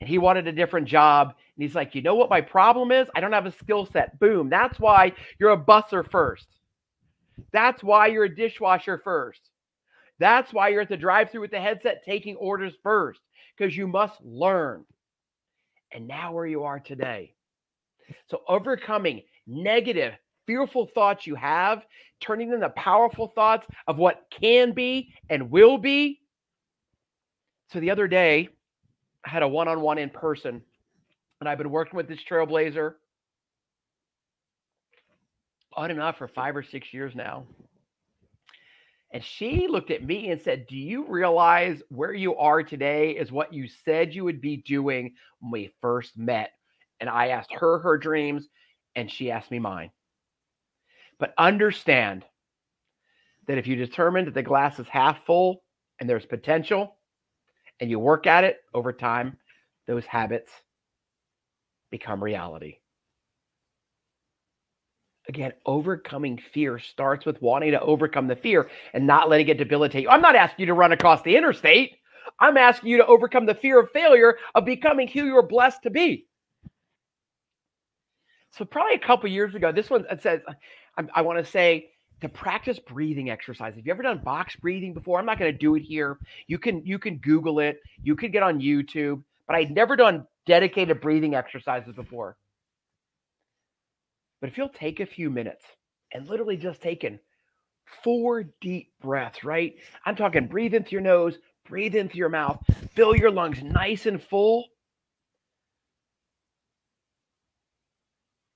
And 0.00 0.10
he 0.10 0.18
wanted 0.18 0.48
a 0.48 0.52
different 0.52 0.88
job. 0.88 1.28
And 1.28 1.62
he's 1.62 1.76
like, 1.76 1.94
you 1.94 2.02
know 2.02 2.16
what 2.16 2.30
my 2.30 2.40
problem 2.40 2.90
is? 2.90 3.06
I 3.14 3.20
don't 3.20 3.32
have 3.32 3.46
a 3.46 3.52
skill 3.52 3.86
set. 3.86 4.18
Boom. 4.18 4.50
That's 4.50 4.80
why 4.80 5.12
you're 5.38 5.52
a 5.52 5.56
busser 5.64 6.04
first. 6.10 6.48
That's 7.52 7.82
why 7.82 8.08
you're 8.08 8.24
a 8.24 8.34
dishwasher 8.34 9.00
first. 9.02 9.40
That's 10.18 10.52
why 10.52 10.68
you're 10.68 10.82
at 10.82 10.88
the 10.88 10.96
drive 10.96 11.30
through 11.30 11.42
with 11.42 11.50
the 11.50 11.60
headset 11.60 12.04
taking 12.04 12.36
orders 12.36 12.74
first, 12.82 13.20
because 13.56 13.76
you 13.76 13.86
must 13.86 14.20
learn. 14.22 14.84
And 15.92 16.06
now, 16.08 16.32
where 16.32 16.46
you 16.46 16.64
are 16.64 16.80
today. 16.80 17.34
So, 18.26 18.42
overcoming 18.48 19.22
negative, 19.46 20.14
fearful 20.46 20.88
thoughts 20.94 21.26
you 21.26 21.34
have, 21.36 21.84
turning 22.20 22.50
them 22.50 22.60
to 22.60 22.70
powerful 22.70 23.32
thoughts 23.34 23.66
of 23.86 23.98
what 23.98 24.26
can 24.30 24.72
be 24.72 25.14
and 25.30 25.50
will 25.50 25.78
be. 25.78 26.20
So, 27.72 27.80
the 27.80 27.90
other 27.90 28.08
day, 28.08 28.48
I 29.24 29.30
had 29.30 29.42
a 29.42 29.48
one 29.48 29.68
on 29.68 29.80
one 29.80 29.98
in 29.98 30.10
person, 30.10 30.62
and 31.40 31.48
I've 31.48 31.58
been 31.58 31.70
working 31.70 31.96
with 31.96 32.08
this 32.08 32.20
trailblazer 32.28 32.94
on 35.76 35.90
and 35.90 36.00
off 36.00 36.18
for 36.18 36.28
five 36.28 36.56
or 36.56 36.62
six 36.62 36.92
years 36.92 37.14
now. 37.14 37.44
And 39.12 39.22
she 39.22 39.68
looked 39.68 39.92
at 39.92 40.02
me 40.02 40.30
and 40.30 40.40
said, 40.40 40.66
Do 40.66 40.76
you 40.76 41.06
realize 41.06 41.82
where 41.88 42.12
you 42.12 42.36
are 42.36 42.62
today 42.64 43.12
is 43.12 43.30
what 43.30 43.54
you 43.54 43.68
said 43.68 44.14
you 44.14 44.24
would 44.24 44.40
be 44.40 44.56
doing 44.56 45.14
when 45.38 45.52
we 45.52 45.74
first 45.80 46.18
met? 46.18 46.50
And 46.98 47.08
I 47.08 47.28
asked 47.28 47.52
her 47.52 47.78
her 47.78 47.96
dreams, 47.96 48.48
and 48.96 49.10
she 49.10 49.30
asked 49.30 49.52
me 49.52 49.60
mine. 49.60 49.90
But 51.20 51.32
understand 51.38 52.24
that 53.46 53.58
if 53.58 53.66
you 53.68 53.76
determine 53.76 54.24
that 54.24 54.34
the 54.34 54.42
glass 54.42 54.80
is 54.80 54.88
half 54.88 55.24
full 55.24 55.62
and 56.00 56.10
there's 56.10 56.26
potential, 56.26 56.96
and 57.80 57.90
you 57.90 57.98
work 58.00 58.26
at 58.26 58.42
it 58.42 58.58
over 58.72 58.92
time, 58.92 59.36
those 59.86 60.06
habits 60.06 60.50
become 61.90 62.22
reality 62.22 62.78
again, 65.28 65.52
overcoming 65.66 66.38
fear 66.52 66.78
starts 66.78 67.24
with 67.24 67.40
wanting 67.40 67.72
to 67.72 67.80
overcome 67.80 68.28
the 68.28 68.36
fear 68.36 68.68
and 68.92 69.06
not 69.06 69.28
letting 69.28 69.48
it 69.48 69.58
debilitate 69.58 70.02
you. 70.02 70.10
I'm 70.10 70.20
not 70.20 70.36
asking 70.36 70.64
you 70.64 70.66
to 70.66 70.74
run 70.74 70.92
across 70.92 71.22
the 71.22 71.36
interstate. 71.36 71.96
I'm 72.40 72.56
asking 72.56 72.90
you 72.90 72.98
to 72.98 73.06
overcome 73.06 73.46
the 73.46 73.54
fear 73.54 73.80
of 73.80 73.90
failure 73.92 74.36
of 74.54 74.64
becoming 74.64 75.08
who 75.08 75.24
you're 75.24 75.46
blessed 75.46 75.82
to 75.84 75.90
be. 75.90 76.26
So 78.50 78.64
probably 78.64 78.94
a 78.94 79.00
couple 79.00 79.28
years 79.30 79.54
ago, 79.54 79.72
this 79.72 79.90
one 79.90 80.04
says, 80.20 80.40
I, 80.96 81.04
I 81.14 81.22
want 81.22 81.44
to 81.44 81.50
say 81.50 81.90
to 82.20 82.28
practice 82.28 82.78
breathing 82.78 83.30
exercise. 83.30 83.74
Have 83.74 83.86
you 83.86 83.92
ever 83.92 84.02
done 84.02 84.18
box 84.18 84.56
breathing 84.56 84.94
before? 84.94 85.18
I'm 85.18 85.26
not 85.26 85.38
going 85.38 85.52
to 85.52 85.58
do 85.58 85.74
it 85.74 85.82
here. 85.82 86.18
You 86.46 86.58
can 86.58 86.84
you 86.86 86.98
can 86.98 87.18
Google 87.18 87.58
it. 87.58 87.80
You 88.02 88.14
can 88.14 88.30
get 88.30 88.42
on 88.42 88.60
YouTube. 88.60 89.22
But 89.46 89.56
I'd 89.56 89.72
never 89.72 89.96
done 89.96 90.26
dedicated 90.46 91.00
breathing 91.00 91.34
exercises 91.34 91.94
before. 91.94 92.36
But 94.44 94.50
if 94.50 94.58
you'll 94.58 94.68
take 94.68 95.00
a 95.00 95.06
few 95.06 95.30
minutes 95.30 95.64
and 96.12 96.28
literally 96.28 96.58
just 96.58 96.82
taking 96.82 97.18
four 98.02 98.44
deep 98.60 98.92
breaths, 99.00 99.42
right? 99.42 99.74
I'm 100.04 100.16
talking 100.16 100.48
breathe 100.48 100.74
into 100.74 100.90
your 100.90 101.00
nose, 101.00 101.38
breathe 101.66 101.94
into 101.94 102.18
your 102.18 102.28
mouth, 102.28 102.62
fill 102.94 103.16
your 103.16 103.30
lungs 103.30 103.62
nice 103.62 104.04
and 104.04 104.22
full. 104.22 104.66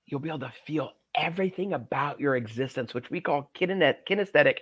You'll 0.04 0.20
be 0.20 0.28
able 0.28 0.40
to 0.40 0.52
feel 0.66 0.90
everything 1.16 1.72
about 1.72 2.20
your 2.20 2.36
existence, 2.36 2.92
which 2.92 3.10
we 3.10 3.22
call 3.22 3.50
kinesthetic 3.58 4.56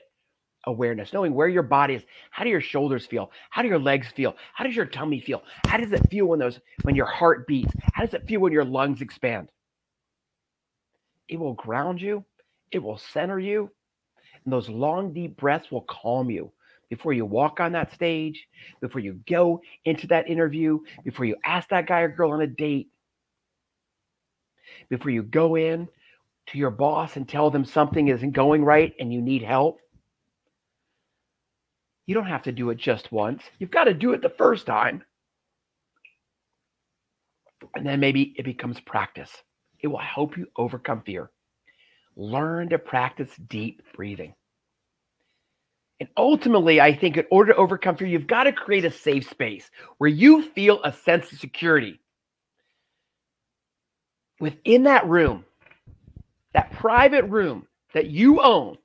awareness, 0.65 1.12
knowing 1.12 1.35
where 1.35 1.49
your 1.49 1.65
body 1.65 1.95
is. 1.95 2.05
How 2.31 2.45
do 2.45 2.51
your 2.51 2.61
shoulders 2.61 3.05
feel? 3.05 3.33
How 3.51 3.62
do 3.62 3.69
your 3.69 3.81
legs 3.81 4.07
feel? 4.15 4.37
How 4.55 4.62
does 4.62 4.77
your 4.77 4.87
tummy 4.87 5.19
feel? 5.19 5.43
How 5.67 5.77
does 5.77 5.91
it 5.91 6.09
feel 6.09 6.27
when 6.27 6.39
those 6.39 6.61
when 6.83 6.95
your 6.95 7.07
heart 7.07 7.49
beats? 7.49 7.73
How 7.95 8.05
does 8.05 8.15
it 8.15 8.29
feel 8.29 8.39
when 8.39 8.53
your 8.53 8.65
lungs 8.65 9.01
expand? 9.01 9.51
It 11.29 11.39
will 11.39 11.55
ground 11.55 12.01
you, 12.01 12.25
it 12.71 12.83
will 12.83 12.99
center 12.99 13.39
you, 13.39 13.71
and 14.45 14.53
those 14.53 14.69
long 14.69 15.12
deep 15.12 15.37
breaths 15.37 15.71
will 15.71 15.83
calm 15.83 16.31
you 16.31 16.53
before 16.89 17.12
you 17.12 17.25
walk 17.25 17.59
on 17.61 17.73
that 17.73 17.93
stage, 17.93 18.47
before 18.81 19.01
you 19.01 19.21
go 19.29 19.61
into 19.85 20.07
that 20.07 20.29
interview, 20.29 20.79
before 21.05 21.25
you 21.25 21.37
ask 21.45 21.69
that 21.69 21.87
guy 21.87 22.01
or 22.01 22.09
girl 22.09 22.31
on 22.33 22.43
a 22.43 22.47
date, 22.47 22.91
before 24.89 25.11
you 25.11 25.23
go 25.23 25.57
in 25.57 25.89
to 26.47 26.59
your 26.59 26.71
boss 26.71 27.17
and 27.17 27.29
tell 27.29 27.51
them 27.51 27.65
something 27.65 28.09
isn't 28.09 28.33
going 28.33 28.65
right 28.65 28.95
and 29.01 29.12
you 29.12 29.21
need 29.21 29.43
help. 29.43 29.81
You 32.07 32.15
don't 32.15 32.27
have 32.27 32.45
to 32.45 32.53
do 32.53 32.71
it 32.71 32.79
just 32.79 33.11
once. 33.11 33.43
You've 33.59 33.73
got 33.73 33.85
to 33.85 33.95
do 33.95 34.12
it 34.12 34.23
the 34.23 34.29
first 34.29 34.65
time. 34.65 35.03
And 37.75 37.85
then 37.85 37.99
maybe 37.99 38.33
it 38.39 38.45
becomes 38.45 38.79
practice. 38.79 39.31
It 39.81 39.89
will 39.89 39.99
help 39.99 40.37
you 40.37 40.47
overcome 40.57 41.03
fear. 41.03 41.31
Learn 42.17 42.71
to 42.71 42.79
practice 42.79 43.31
deep 43.49 43.83
breathing. 43.95 44.35
And 46.01 46.09
ultimately, 46.17 46.81
I 46.81 46.95
think 46.95 47.17
in 47.17 47.27
order 47.31 47.53
to 47.53 47.59
overcome 47.59 47.97
fear, 47.97 48.09
you've 48.09 48.27
got 48.27 48.45
to 48.45 48.53
create 48.53 48.85
a 48.85 48.91
safe 48.91 49.29
space 49.29 49.71
where 49.99 50.11
you 50.11 50.43
feel 50.43 50.83
a 50.83 50.93
sense 50.93 51.33
of 51.33 51.39
security. 51.39 52.01
Within 54.41 54.83
that 54.85 55.07
room, 55.07 55.45
that 56.53 56.73
private 56.73 57.25
room 57.25 57.67
that 57.95 58.07
you 58.07 58.43
own, 58.43 58.77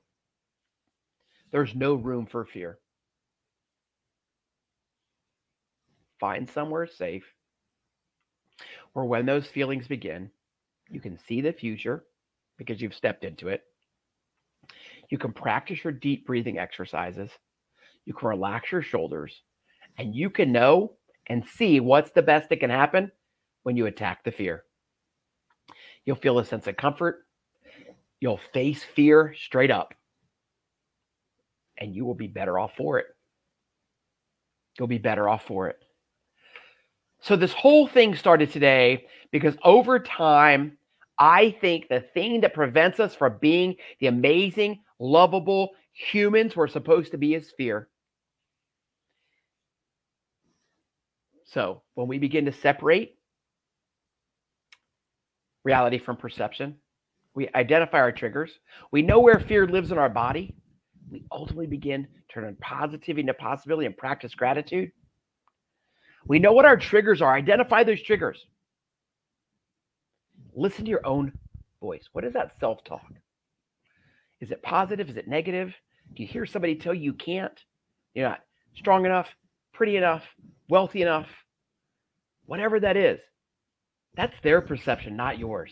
there's 1.51 1.75
no 1.75 1.95
room 1.95 2.25
for 2.25 2.45
fear. 2.45 2.77
Find 6.19 6.49
somewhere 6.49 6.87
safe 6.87 7.25
where 8.93 9.05
when 9.05 9.25
those 9.25 9.47
feelings 9.47 9.87
begin, 9.87 10.31
you 10.91 10.99
can 10.99 11.17
see 11.27 11.41
the 11.41 11.53
future 11.53 12.05
because 12.57 12.81
you've 12.81 12.95
stepped 12.95 13.23
into 13.23 13.47
it. 13.47 13.63
You 15.09 15.17
can 15.17 15.33
practice 15.33 15.83
your 15.83 15.93
deep 15.93 16.25
breathing 16.25 16.57
exercises. 16.57 17.31
You 18.05 18.13
can 18.13 18.29
relax 18.29 18.71
your 18.71 18.81
shoulders 18.81 19.41
and 19.97 20.15
you 20.15 20.29
can 20.29 20.51
know 20.51 20.93
and 21.27 21.45
see 21.45 21.79
what's 21.79 22.11
the 22.11 22.21
best 22.21 22.49
that 22.49 22.59
can 22.59 22.69
happen 22.69 23.11
when 23.63 23.75
you 23.77 23.85
attack 23.87 24.23
the 24.23 24.31
fear. 24.31 24.63
You'll 26.05 26.15
feel 26.15 26.39
a 26.39 26.45
sense 26.45 26.67
of 26.67 26.77
comfort 26.77 27.25
You'll 28.21 28.39
face 28.53 28.83
fear 28.83 29.33
straight 29.35 29.71
up, 29.71 29.95
and 31.79 31.95
you 31.95 32.05
will 32.05 32.13
be 32.13 32.27
better 32.27 32.59
off 32.59 32.73
for 32.77 32.99
it. 32.99 33.07
You'll 34.77 34.87
be 34.87 34.99
better 34.99 35.27
off 35.27 35.43
for 35.43 35.69
it. 35.69 35.79
So, 37.19 37.35
this 37.35 37.51
whole 37.51 37.87
thing 37.87 38.15
started 38.15 38.51
today 38.51 39.07
because 39.31 39.55
over 39.63 39.99
time, 39.99 40.77
I 41.21 41.55
think 41.61 41.87
the 41.87 41.99
thing 42.15 42.41
that 42.41 42.55
prevents 42.55 42.99
us 42.99 43.13
from 43.13 43.37
being 43.39 43.75
the 43.99 44.07
amazing, 44.07 44.79
lovable 44.99 45.69
humans 45.93 46.55
we're 46.55 46.67
supposed 46.67 47.11
to 47.11 47.19
be 47.19 47.35
is 47.35 47.53
fear. 47.55 47.87
So, 51.45 51.83
when 51.93 52.07
we 52.07 52.17
begin 52.17 52.45
to 52.45 52.51
separate 52.51 53.19
reality 55.63 55.99
from 55.99 56.17
perception, 56.17 56.77
we 57.35 57.47
identify 57.53 57.99
our 57.99 58.11
triggers. 58.11 58.51
We 58.91 59.03
know 59.03 59.19
where 59.19 59.39
fear 59.39 59.67
lives 59.67 59.91
in 59.91 59.99
our 59.99 60.09
body. 60.09 60.55
We 61.11 61.23
ultimately 61.31 61.67
begin 61.67 62.07
to 62.29 62.33
turn 62.33 62.57
positivity 62.61 63.21
into 63.21 63.35
possibility 63.35 63.85
and 63.85 63.95
practice 63.95 64.33
gratitude. 64.33 64.91
We 66.25 66.39
know 66.39 66.53
what 66.53 66.65
our 66.65 66.77
triggers 66.77 67.21
are. 67.21 67.35
Identify 67.35 67.83
those 67.83 68.01
triggers. 68.01 68.43
Listen 70.55 70.85
to 70.85 70.91
your 70.91 71.05
own 71.05 71.31
voice. 71.81 72.09
What 72.13 72.25
is 72.25 72.33
that 72.33 72.53
self 72.59 72.83
talk? 72.83 73.11
Is 74.39 74.51
it 74.51 74.63
positive? 74.63 75.09
Is 75.09 75.17
it 75.17 75.27
negative? 75.27 75.73
Do 76.15 76.23
you 76.23 76.27
hear 76.27 76.45
somebody 76.45 76.75
tell 76.75 76.93
you 76.93 77.01
you 77.01 77.13
can't? 77.13 77.57
You're 78.13 78.29
not 78.29 78.41
strong 78.75 79.05
enough, 79.05 79.27
pretty 79.73 79.97
enough, 79.97 80.23
wealthy 80.69 81.01
enough, 81.01 81.27
whatever 82.45 82.79
that 82.79 82.97
is. 82.97 83.19
That's 84.15 84.35
their 84.43 84.61
perception, 84.61 85.15
not 85.15 85.39
yours. 85.39 85.71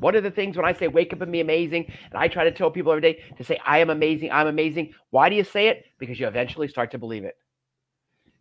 One 0.00 0.16
of 0.16 0.22
the 0.22 0.30
things 0.30 0.56
when 0.56 0.66
I 0.66 0.72
say 0.72 0.88
wake 0.88 1.12
up 1.12 1.20
and 1.20 1.32
be 1.32 1.40
amazing, 1.40 1.86
and 1.86 2.14
I 2.14 2.28
try 2.28 2.44
to 2.44 2.52
tell 2.52 2.70
people 2.70 2.92
every 2.92 3.02
day 3.02 3.22
to 3.36 3.44
say, 3.44 3.58
I 3.64 3.78
am 3.78 3.90
amazing, 3.90 4.30
I'm 4.32 4.46
amazing. 4.46 4.92
Why 5.10 5.28
do 5.28 5.36
you 5.36 5.44
say 5.44 5.68
it? 5.68 5.84
Because 5.98 6.18
you 6.18 6.26
eventually 6.26 6.68
start 6.68 6.90
to 6.92 6.98
believe 6.98 7.24
it. 7.24 7.36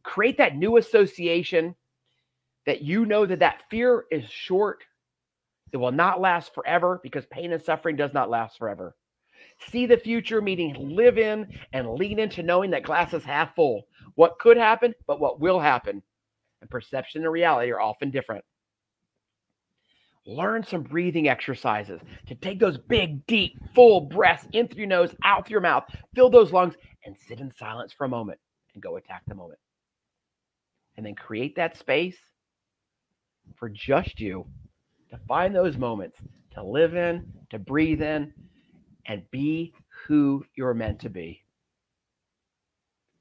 Create 0.03 0.37
that 0.37 0.55
new 0.55 0.77
association 0.77 1.75
that 2.65 2.81
you 2.81 3.05
know 3.05 3.25
that 3.25 3.39
that 3.39 3.63
fear 3.69 4.05
is 4.09 4.29
short. 4.29 4.83
It 5.73 5.77
will 5.77 5.91
not 5.91 6.21
last 6.21 6.53
forever 6.53 6.99
because 7.03 7.25
pain 7.25 7.51
and 7.51 7.61
suffering 7.61 7.95
does 7.95 8.13
not 8.13 8.29
last 8.29 8.57
forever. 8.57 8.95
See 9.69 9.85
the 9.85 9.97
future, 9.97 10.41
meaning 10.41 10.95
live 10.95 11.17
in 11.17 11.47
and 11.73 11.95
lean 11.95 12.19
into 12.19 12.43
knowing 12.43 12.71
that 12.71 12.83
glass 12.83 13.13
is 13.13 13.23
half 13.23 13.55
full. 13.55 13.87
What 14.15 14.39
could 14.39 14.57
happen, 14.57 14.93
but 15.07 15.19
what 15.19 15.39
will 15.39 15.59
happen. 15.59 16.03
And 16.61 16.69
perception 16.69 17.23
and 17.23 17.31
reality 17.31 17.71
are 17.71 17.81
often 17.81 18.11
different 18.11 18.45
learn 20.25 20.63
some 20.63 20.83
breathing 20.83 21.27
exercises 21.27 21.99
to 22.27 22.35
take 22.35 22.59
those 22.59 22.77
big, 22.77 23.25
deep, 23.27 23.57
full 23.75 24.01
breaths 24.01 24.47
in 24.53 24.67
through 24.67 24.79
your 24.79 24.87
nose, 24.87 25.13
out 25.23 25.45
through 25.45 25.55
your 25.55 25.61
mouth, 25.61 25.83
fill 26.15 26.29
those 26.29 26.53
lungs, 26.53 26.75
and 27.05 27.15
sit 27.27 27.39
in 27.39 27.51
silence 27.51 27.91
for 27.91 28.05
a 28.05 28.09
moment 28.09 28.39
and 28.73 28.81
go 28.81 28.95
attack 28.95 29.21
the 29.27 29.35
moment. 29.35 29.59
And 30.95 31.05
then 31.05 31.15
create 31.15 31.55
that 31.55 31.77
space 31.77 32.17
for 33.57 33.67
just 33.69 34.19
you 34.19 34.45
to 35.13 35.19
find 35.27 35.55
those 35.55 35.77
moments 35.77 36.17
to 36.55 36.63
live 36.63 36.95
in, 36.95 37.23
to 37.51 37.59
breathe 37.59 38.01
in, 38.01 38.33
and 39.05 39.23
be 39.29 39.73
who 40.07 40.43
you're 40.55 40.73
meant 40.73 40.99
to 41.01 41.09
be. 41.09 41.39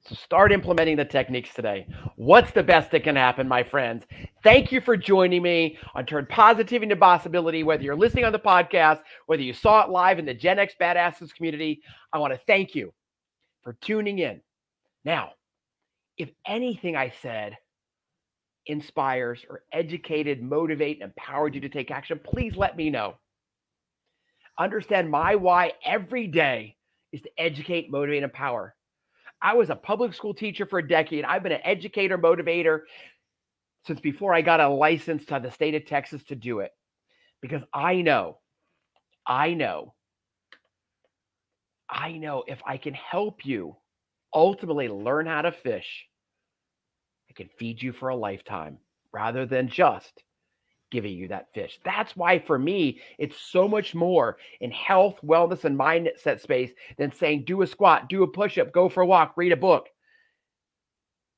So 0.07 0.15
start 0.15 0.53
implementing 0.53 0.97
the 0.97 1.05
techniques 1.05 1.55
today. 1.55 1.87
What's 2.17 2.51
the 2.51 2.63
best 2.63 2.91
that 2.91 3.05
can 3.05 3.15
happen, 3.15 3.47
my 3.47 3.63
friends? 3.63 4.05
Thank 4.43 4.73
you 4.73 4.81
for 4.81 4.97
joining 4.97 5.43
me 5.43 5.79
on 5.95 6.07
Turn 6.07 6.27
Positivity 6.29 6.85
into 6.85 6.97
Possibility. 6.97 7.63
Whether 7.63 7.85
you're 7.85 7.95
listening 7.95 8.25
on 8.25 8.33
the 8.33 8.39
podcast, 8.39 9.01
whether 9.27 9.43
you 9.43 9.53
saw 9.53 9.85
it 9.85 9.91
live 9.91 10.19
in 10.19 10.25
the 10.25 10.35
Gen 10.35 10.59
X 10.59 10.75
Badasses 10.81 11.33
community, 11.35 11.83
I 12.13 12.19
want 12.19 12.33
to 12.33 12.41
thank 12.47 12.75
you 12.75 12.93
for 13.63 13.75
tuning 13.83 14.19
in. 14.19 14.41
Now, 15.05 15.33
if 16.17 16.31
anything 16.47 16.97
I 16.97 17.13
said 17.23 17.57
inspires 18.67 19.45
or 19.49 19.63
educated, 19.73 20.43
motivate, 20.43 21.01
and 21.01 21.13
empowered 21.17 21.55
you 21.55 21.61
to 21.63 21.69
take 21.69 21.91
action, 21.91 22.21
please 22.23 22.57
let 22.57 22.77
me 22.77 22.91
know. 22.91 23.15
Understand 24.59 25.11
my 25.11 25.35
why 25.37 25.73
every 25.85 26.27
day 26.27 26.77
is 27.13 27.23
to 27.23 27.31
educate, 27.39 27.91
motivate, 27.91 28.23
and 28.23 28.31
empower. 28.31 28.75
I 29.41 29.55
was 29.55 29.71
a 29.71 29.77
public 29.77 30.15
school 30.15 30.35
teacher 30.35 30.67
for 30.67 30.79
a 30.79 30.87
decade. 30.87 31.25
I've 31.25 31.43
been 31.43 31.53
an 31.53 31.61
educator, 31.65 32.17
motivator 32.17 32.81
since 33.87 34.01
before 34.01 34.33
I 34.33 34.43
got 34.43 34.61
a 34.61 34.69
license 34.69 35.25
to 35.27 35.41
the 35.43 35.51
state 35.51 35.75
of 35.75 35.87
Texas 35.87 36.23
to 36.25 36.37
do 36.37 36.61
it. 36.61 36.71
Because 37.41 37.63
I 37.75 38.03
know, 38.03 38.39
I 39.27 39.55
know, 39.55 39.95
I 41.91 42.13
know 42.13 42.45
if 42.47 42.61
I 42.65 42.77
can 42.77 42.95
help 42.95 43.45
you 43.45 43.77
ultimately 44.33 44.89
learn 44.89 45.27
how 45.27 45.43
to 45.43 45.53
fish, 45.53 46.07
I 47.33 47.35
can 47.35 47.49
feed 47.59 47.83
you 47.83 47.93
for 47.95 48.11
a 48.11 48.17
lifetime 48.17 48.77
rather 49.11 49.47
than 49.47 49.67
just 49.67 50.23
giving 50.91 51.15
you 51.15 51.29
that 51.29 51.49
fish. 51.55 51.81
That's 51.83 52.15
why 52.15 52.39
for 52.39 52.59
me, 52.59 53.01
it's 53.17 53.41
so 53.41 53.67
much 53.67 53.95
more 53.95 54.37
in 54.61 54.71
health, 54.71 55.19
wellness, 55.25 55.65
and 55.65 55.79
mindset 55.79 56.41
space 56.41 56.73
than 56.99 57.11
saying 57.11 57.45
do 57.47 57.63
a 57.63 57.67
squat, 57.67 58.11
do 58.11 58.23
a 58.23 58.27
push 58.27 58.59
up, 58.59 58.71
go 58.71 58.91
for 58.91 59.01
a 59.01 59.07
walk, 59.07 59.33
read 59.37 59.53
a 59.53 59.57
book. 59.57 59.89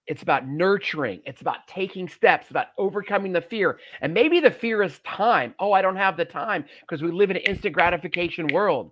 It's 0.09 0.25
about 0.25 0.49
nurturing. 0.49 1.21
It's 1.27 1.43
about 1.43 1.69
taking 1.69 2.09
steps, 2.09 2.51
about 2.51 2.67
overcoming 2.77 3.33
the 3.33 3.41
fear. 3.41 3.79
And 4.01 4.13
maybe 4.13 4.41
the 4.41 4.51
fear 4.51 4.83
is 4.83 4.99
time. 5.07 5.55
Oh, 5.61 5.71
I 5.71 5.81
don't 5.81 5.95
have 5.95 6.17
the 6.17 6.25
time 6.25 6.65
because 6.81 7.03
we 7.05 7.13
live 7.13 7.31
in 7.31 7.37
an 7.37 7.45
instant 7.45 7.73
gratification 7.73 8.49
world. 8.49 8.91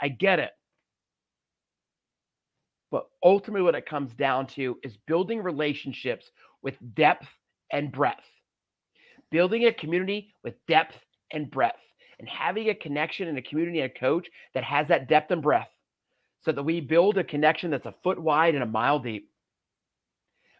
I 0.00 0.08
get 0.08 0.40
it. 0.40 0.50
But 2.92 3.08
ultimately, 3.24 3.62
what 3.62 3.74
it 3.74 3.86
comes 3.86 4.12
down 4.12 4.46
to 4.48 4.78
is 4.84 4.98
building 5.06 5.42
relationships 5.42 6.30
with 6.62 6.76
depth 6.94 7.26
and 7.72 7.90
breadth, 7.90 8.30
building 9.30 9.64
a 9.64 9.72
community 9.72 10.34
with 10.44 10.54
depth 10.68 10.94
and 11.32 11.50
breadth, 11.50 11.80
and 12.20 12.28
having 12.28 12.68
a 12.68 12.74
connection 12.74 13.28
and 13.28 13.38
a 13.38 13.42
community 13.42 13.80
and 13.80 13.90
a 13.90 13.98
coach 13.98 14.28
that 14.54 14.62
has 14.62 14.86
that 14.88 15.08
depth 15.08 15.30
and 15.30 15.42
breadth 15.42 15.70
so 16.44 16.52
that 16.52 16.62
we 16.62 16.80
build 16.80 17.16
a 17.16 17.24
connection 17.24 17.70
that's 17.70 17.86
a 17.86 17.94
foot 18.04 18.20
wide 18.20 18.54
and 18.54 18.62
a 18.62 18.66
mile 18.66 18.98
deep. 18.98 19.30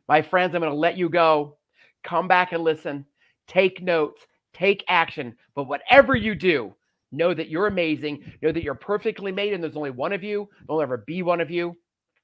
My 0.09 0.23
friends, 0.23 0.55
I'm 0.55 0.63
going 0.63 0.73
to 0.73 0.79
let 0.79 0.97
you 0.97 1.11
go. 1.11 1.59
Come 2.03 2.29
back 2.29 2.53
and 2.53 2.65
listen, 2.65 3.05
take 3.47 3.83
notes, 3.83 4.27
take 4.55 4.85
action. 4.89 5.37
But 5.55 5.65
whatever 5.65 6.17
you 6.17 6.35
do, 6.35 6.75
know 7.13 7.35
that 7.35 7.49
you're 7.49 7.67
amazing. 7.67 8.33
Know 8.41 8.53
that 8.53 8.63
you're 8.63 8.75
perfectly 8.75 9.33
made 9.33 9.53
and 9.53 9.63
there's 9.63 9.77
only 9.77 9.91
one 9.91 10.15
of 10.15 10.23
you. 10.23 10.49
There'll 10.67 10.81
ever 10.81 10.97
be 10.97 11.23
one 11.23 11.41
of 11.41 11.51
you. 11.51 11.77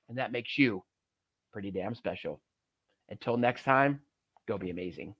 And 0.08 0.18
that 0.18 0.32
makes 0.32 0.56
you 0.56 0.82
pretty 1.52 1.70
damn 1.70 1.94
special. 1.94 2.40
Until 3.10 3.36
next 3.36 3.64
time, 3.64 4.00
go 4.46 4.58
be 4.58 4.70
amazing. 4.70 5.14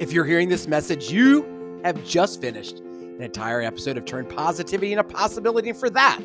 If 0.00 0.12
you're 0.12 0.24
hearing 0.24 0.48
this 0.48 0.66
message, 0.66 1.12
you 1.12 1.80
have 1.84 2.04
just 2.04 2.40
finished 2.40 2.80
an 2.80 3.22
entire 3.22 3.60
episode 3.60 3.96
of 3.96 4.04
Turn 4.04 4.26
Positivity 4.26 4.92
into 4.92 5.04
Possibility. 5.04 5.70
And 5.70 5.78
for 5.78 5.90
that, 5.90 6.20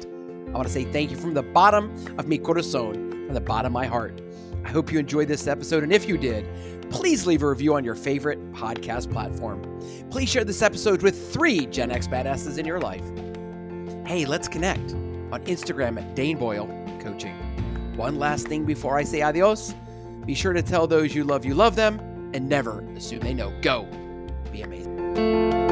I 0.47 0.51
want 0.51 0.67
to 0.67 0.73
say 0.73 0.85
thank 0.85 1.11
you 1.11 1.17
from 1.17 1.33
the 1.33 1.43
bottom 1.43 1.93
of 2.17 2.27
mi 2.27 2.39
corazón, 2.39 3.11
from 3.25 3.33
the 3.33 3.41
bottom 3.41 3.67
of 3.67 3.73
my 3.73 3.85
heart. 3.85 4.19
I 4.63 4.69
hope 4.69 4.91
you 4.91 4.99
enjoyed 4.99 5.27
this 5.27 5.47
episode. 5.47 5.83
And 5.83 5.93
if 5.93 6.07
you 6.07 6.17
did, 6.17 6.45
please 6.89 7.25
leave 7.25 7.43
a 7.43 7.47
review 7.47 7.75
on 7.75 7.83
your 7.83 7.95
favorite 7.95 8.51
podcast 8.53 9.11
platform. 9.11 9.61
Please 10.09 10.29
share 10.29 10.43
this 10.43 10.61
episode 10.61 11.01
with 11.01 11.33
three 11.33 11.65
Gen 11.67 11.91
X 11.91 12.07
badasses 12.07 12.57
in 12.57 12.65
your 12.65 12.79
life. 12.79 13.03
Hey, 14.05 14.25
let's 14.25 14.47
connect 14.47 14.93
on 15.31 15.43
Instagram 15.45 16.01
at 16.01 16.15
Dane 16.15 16.37
Boyle 16.37 16.67
Coaching. 16.99 17.35
One 17.97 18.19
last 18.19 18.47
thing 18.47 18.65
before 18.65 18.97
I 18.97 19.03
say 19.03 19.21
adios 19.21 19.73
be 20.27 20.35
sure 20.35 20.51
to 20.51 20.61
tell 20.61 20.87
those 20.87 21.15
you 21.15 21.23
love 21.23 21.45
you 21.45 21.55
love 21.55 21.75
them 21.75 21.99
and 22.33 22.47
never 22.47 22.81
assume 22.95 23.21
they 23.21 23.33
know. 23.33 23.51
Go 23.61 23.87
be 24.51 24.61
amazing. 24.61 25.66